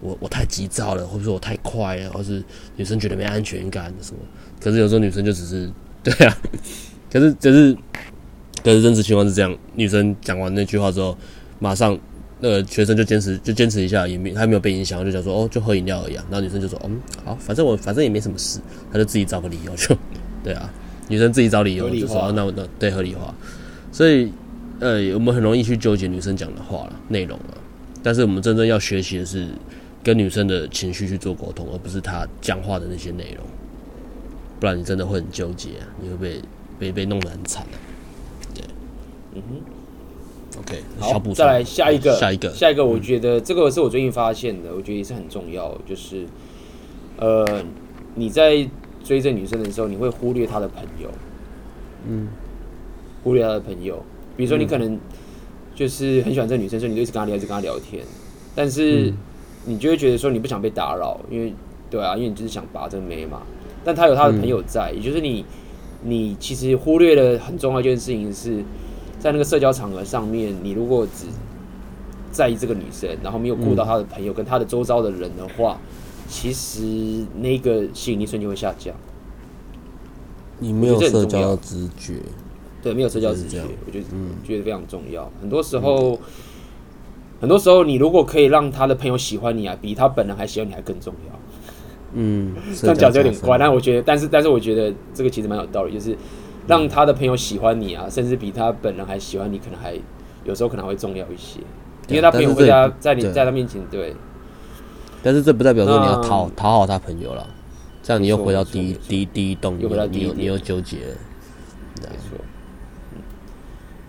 [0.00, 2.42] 我我太急躁了，或者说我太快了，或是
[2.76, 4.18] 女生觉得没安全感什么。
[4.60, 5.70] 可是有时候女生就只是
[6.02, 6.36] 对啊，
[7.12, 7.76] 可是可是
[8.62, 11.16] 可是真实情况是这样，女生讲完那句话之后，
[11.58, 11.98] 马上
[12.40, 16.24] 那个学生就坚持就坚持一下，也没他没有被影响，就讲说哦，就喝饮料而已啊。
[16.30, 18.60] 然后女生就说嗯好，反正我反正也没什么事，
[18.92, 19.96] 他就自己找个理由就
[20.44, 20.70] 对啊，
[21.08, 23.34] 女生自己找理由就说啊，那我那对合理化，
[23.92, 24.32] 所以
[24.80, 27.56] 呃我们很容易去纠结女生讲的话了内容了，
[28.02, 29.48] 但是我们真正要学习的是
[30.02, 33.46] 跟女生的情绪去做沟通，而不是她讲话的那些内容。
[34.60, 35.70] 不然你真的会很纠结，
[36.00, 36.42] 你会被
[36.78, 37.66] 被被弄得很惨。
[38.54, 38.64] 对，
[39.34, 39.73] 嗯哼
[40.58, 46.24] ，OK，好，再来下一个，下一个，下一个，我觉得这个是我最近发现的，我觉得也是很重要，就是
[47.18, 47.46] 呃，
[48.14, 48.68] 你在
[49.02, 51.08] 追这女生的时候，你会忽略她的朋友，
[52.08, 52.28] 嗯，
[53.22, 54.02] 忽略她的朋友，
[54.36, 54.98] 比如说你可能
[55.74, 58.02] 就是很喜欢这女生，所以你就一直跟她聊，一直跟她聊天，
[58.54, 59.12] 但是
[59.64, 61.52] 你就会觉得说你不想被打扰，因为
[61.90, 63.42] 对啊，因为你就是想拔这个妹嘛。
[63.84, 65.44] 但她有她的朋友在，也就是你，
[66.02, 68.64] 你其实忽略了很重要一件事情是，
[69.24, 71.24] 在那个社交场合上面，你如果只
[72.30, 75.80] 在意这个女生，然后没有顾到她的朋友跟她的周遭的人的话，
[76.28, 78.94] 其实那个吸引力瞬间会下降。
[80.58, 82.16] 你没有社交直觉，
[82.82, 85.32] 对，没有社交直觉，我觉得嗯，觉得非常重要。
[85.40, 86.18] 很多时候，
[87.40, 91.40] 很多时候，你如果可以让他的朋友喜欢你啊，比他本人还喜欢你还更重要。
[92.12, 96.14] 嗯，这样讲就有点怪，但我觉得，但是，但是我觉得这个其实蛮有道理，就是
[96.66, 99.94] 让他的朋友喜欢你啊，甚至比他本人还喜欢你，可能还
[100.44, 101.60] 有时候可能会重要一些，
[102.08, 104.14] 因为他朋友会在在你在他面前对。
[105.22, 107.46] 但是这不代表说你要讨讨好他朋友了，
[108.02, 111.14] 这样你又回到第一第一第一洞，又回到第一，你又纠结了。
[112.02, 112.38] 没错。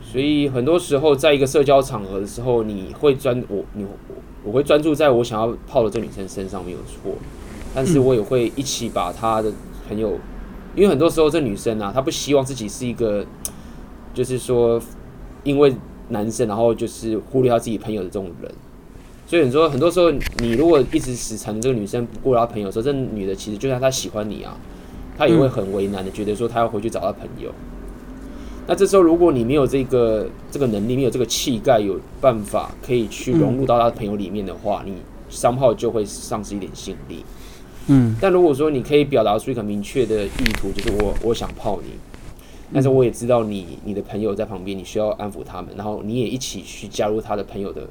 [0.01, 3.85] 所以很多时候，在一个社交场合的时候，你会专我你
[4.43, 7.13] 我会专注在我想要泡的这女生身上，没有错。
[7.73, 9.51] 但是我也会一起把他的
[9.87, 10.17] 朋友，
[10.75, 13.25] 因为很多时候这女生啊，她不希望自己是一个，
[14.13, 14.81] 就是说，
[15.43, 15.73] 因为
[16.09, 18.51] 男生然后就是忽略她自己朋友的这种人，
[19.25, 24.57] 所以你说很多时候你如果一直死缠这个女生不顾她朋友的时候，这女的其实就算她喜欢你啊，
[25.17, 27.51] 她也会很为难的，觉得说她要回去找她朋友。
[28.67, 34.95] 那这时候如果你没有这个这个能力，没有这个气概，有办法可以去融入到她的朋友里面的话，你
[35.29, 37.23] 商号就会丧失一点吸引力。
[37.87, 41.91] 嗯，但如果说你可以表达出一个明确的意图，就是我我想泡你，
[42.73, 47.87] 但是我也知道你你的朋友在旁边，你需要安抚他们，然后你也一起去加入他的朋友的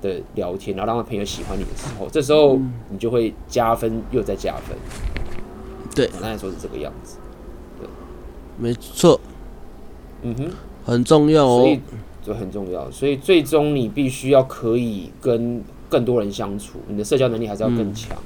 [0.00, 2.58] 的聊天，然后让他朋友喜欢你的时候，这时候
[2.90, 4.76] 你就会加分又再加分。
[5.94, 7.18] 对，简单来说是这个样子。
[7.78, 7.88] 对，
[8.56, 9.20] 没错。
[10.22, 10.50] 嗯哼，
[10.84, 11.80] 很重要哦，所以
[12.24, 18.16] 就很重要，所以最终你必须要可以跟更多人相处，你的社交能力还是要更强。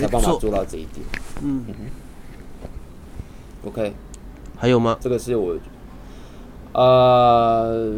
[0.00, 1.04] 才办法做到这一点。
[1.42, 1.64] 嗯
[3.64, 3.92] ，OK，
[4.56, 4.96] 还有吗？
[5.00, 5.56] 这个是我，
[6.72, 7.92] 呃，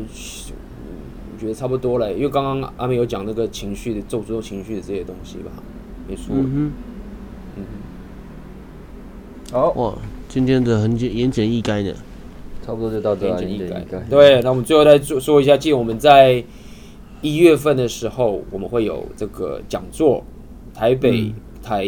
[1.33, 5.51] 我觉得差不多了，因为刚刚阿美有讲那个情绪的，做主动情绪的这些东西吧，
[6.09, 6.27] 没错。
[6.31, 6.73] 嗯哼，
[7.57, 7.65] 嗯
[9.51, 9.53] 哼。
[9.53, 9.95] 好哇，
[10.29, 11.95] 今天的很简言简意赅的，
[12.65, 13.43] 差不多就到这了。
[13.43, 14.09] 言简意赅。
[14.11, 16.45] 对，那我们最后再说说一下，记得我们在
[17.23, 20.25] 一月份的时候，我们会有这个讲座。
[20.75, 21.35] 台北、嗯、
[21.67, 21.85] 台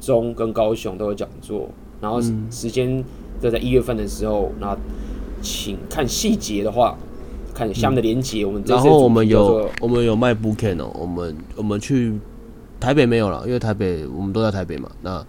[0.00, 1.68] 中跟高雄都有讲座，
[2.00, 2.20] 然后
[2.50, 3.04] 时间
[3.40, 4.50] 都在一月份的时候。
[4.58, 4.76] 那
[5.40, 6.98] 请看细节的话，
[7.54, 8.44] 看下面的连接。
[8.44, 12.18] 我们然后我们有我们有卖 booking 哦，我们我们去
[12.80, 14.90] 台北没有了，因为台北我们都在台北嘛。
[15.02, 15.24] 那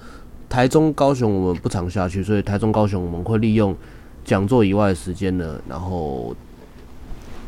[0.50, 3.76] 台中、高雄我们不常下去，所以台中、高雄我们会利用
[4.26, 6.36] 讲座以外的时间呢，然后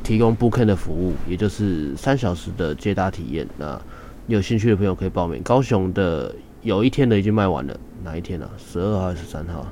[0.04, 3.48] 提供 booking 的服务，也就是三小时的接搭体验。
[3.58, 3.82] 那
[4.28, 5.42] 有兴趣的朋友可以报名。
[5.44, 6.34] 高雄的
[6.64, 8.56] 有一天的已经卖完了，哪一天呢、啊？
[8.58, 9.68] 十二号还是十三号？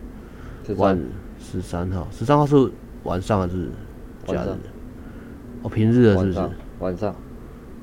[0.78, 0.98] 晚
[1.40, 2.72] 十三号，十三号是
[3.04, 3.70] 晚上还是
[4.28, 4.56] 假日？
[5.64, 6.40] 哦，平日的是不是？
[6.40, 6.52] 晚上。
[6.80, 7.16] 晚上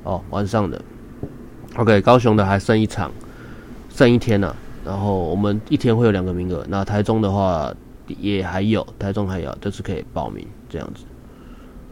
[0.04, 0.80] 哦，晚上的。
[1.76, 3.10] OK，高雄的还剩一场，
[3.90, 4.56] 剩一天了、啊。
[4.84, 7.74] 然后我们一天会有两个名额，那台中的话
[8.06, 11.04] 也还有，台中还有，这次可以报名这样子。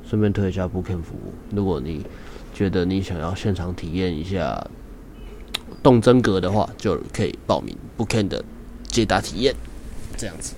[0.04, 2.06] 顺便推一下 Bootcamp 服务，如果你
[2.54, 4.64] 觉得你想要现场体验一下
[5.82, 8.44] 动真格的话，就可以报名 Bootcamp 的
[8.88, 9.54] 解答体验，
[10.16, 10.54] 这样子。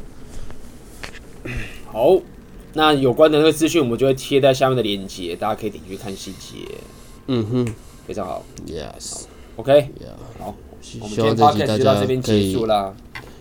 [1.86, 2.20] 好，
[2.74, 6.58] 那有关的那个资讯我们就会贴在下面的链接，大家可以点进去看细节。
[7.26, 7.74] 嗯哼，
[8.06, 8.44] 非常好。
[8.66, 9.90] Yes，OK，
[10.38, 12.56] 好，希望这集大家可以。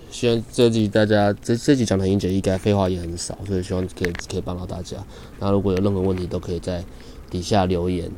[0.09, 4.97] 希望这集大家这这集讲的很简易，该废话也很少，所以希望可以可以帮到大家。
[5.37, 6.81] 那如果有任何问题，都可以在
[7.29, 8.09] 底下留言，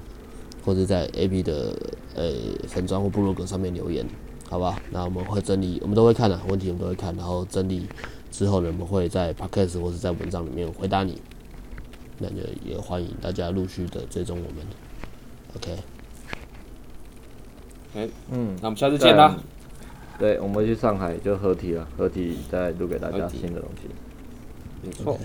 [0.63, 1.75] 或者在 AB 的
[2.19, 4.05] 呃粉砖或部落格上面留言，
[4.49, 4.77] 好吧？
[4.91, 7.87] 那我们会整理，我们都会看的，问题我们都会看，然后整理
[8.29, 11.21] 之后呢，我们会在 Podcast 或者在文章里面回答你。
[12.21, 14.65] 那就也欢迎大家陆续的追踪我们。
[15.55, 15.77] OK，
[17.95, 19.39] 哎，嗯，那我们下次见啦。
[20.19, 23.87] 对，我们去上海就合体了，合体再录给大家新的东西。
[24.83, 25.17] 没错。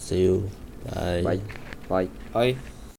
[0.00, 0.42] See you，
[0.92, 1.38] 拜拜，
[1.88, 2.71] 拜拜。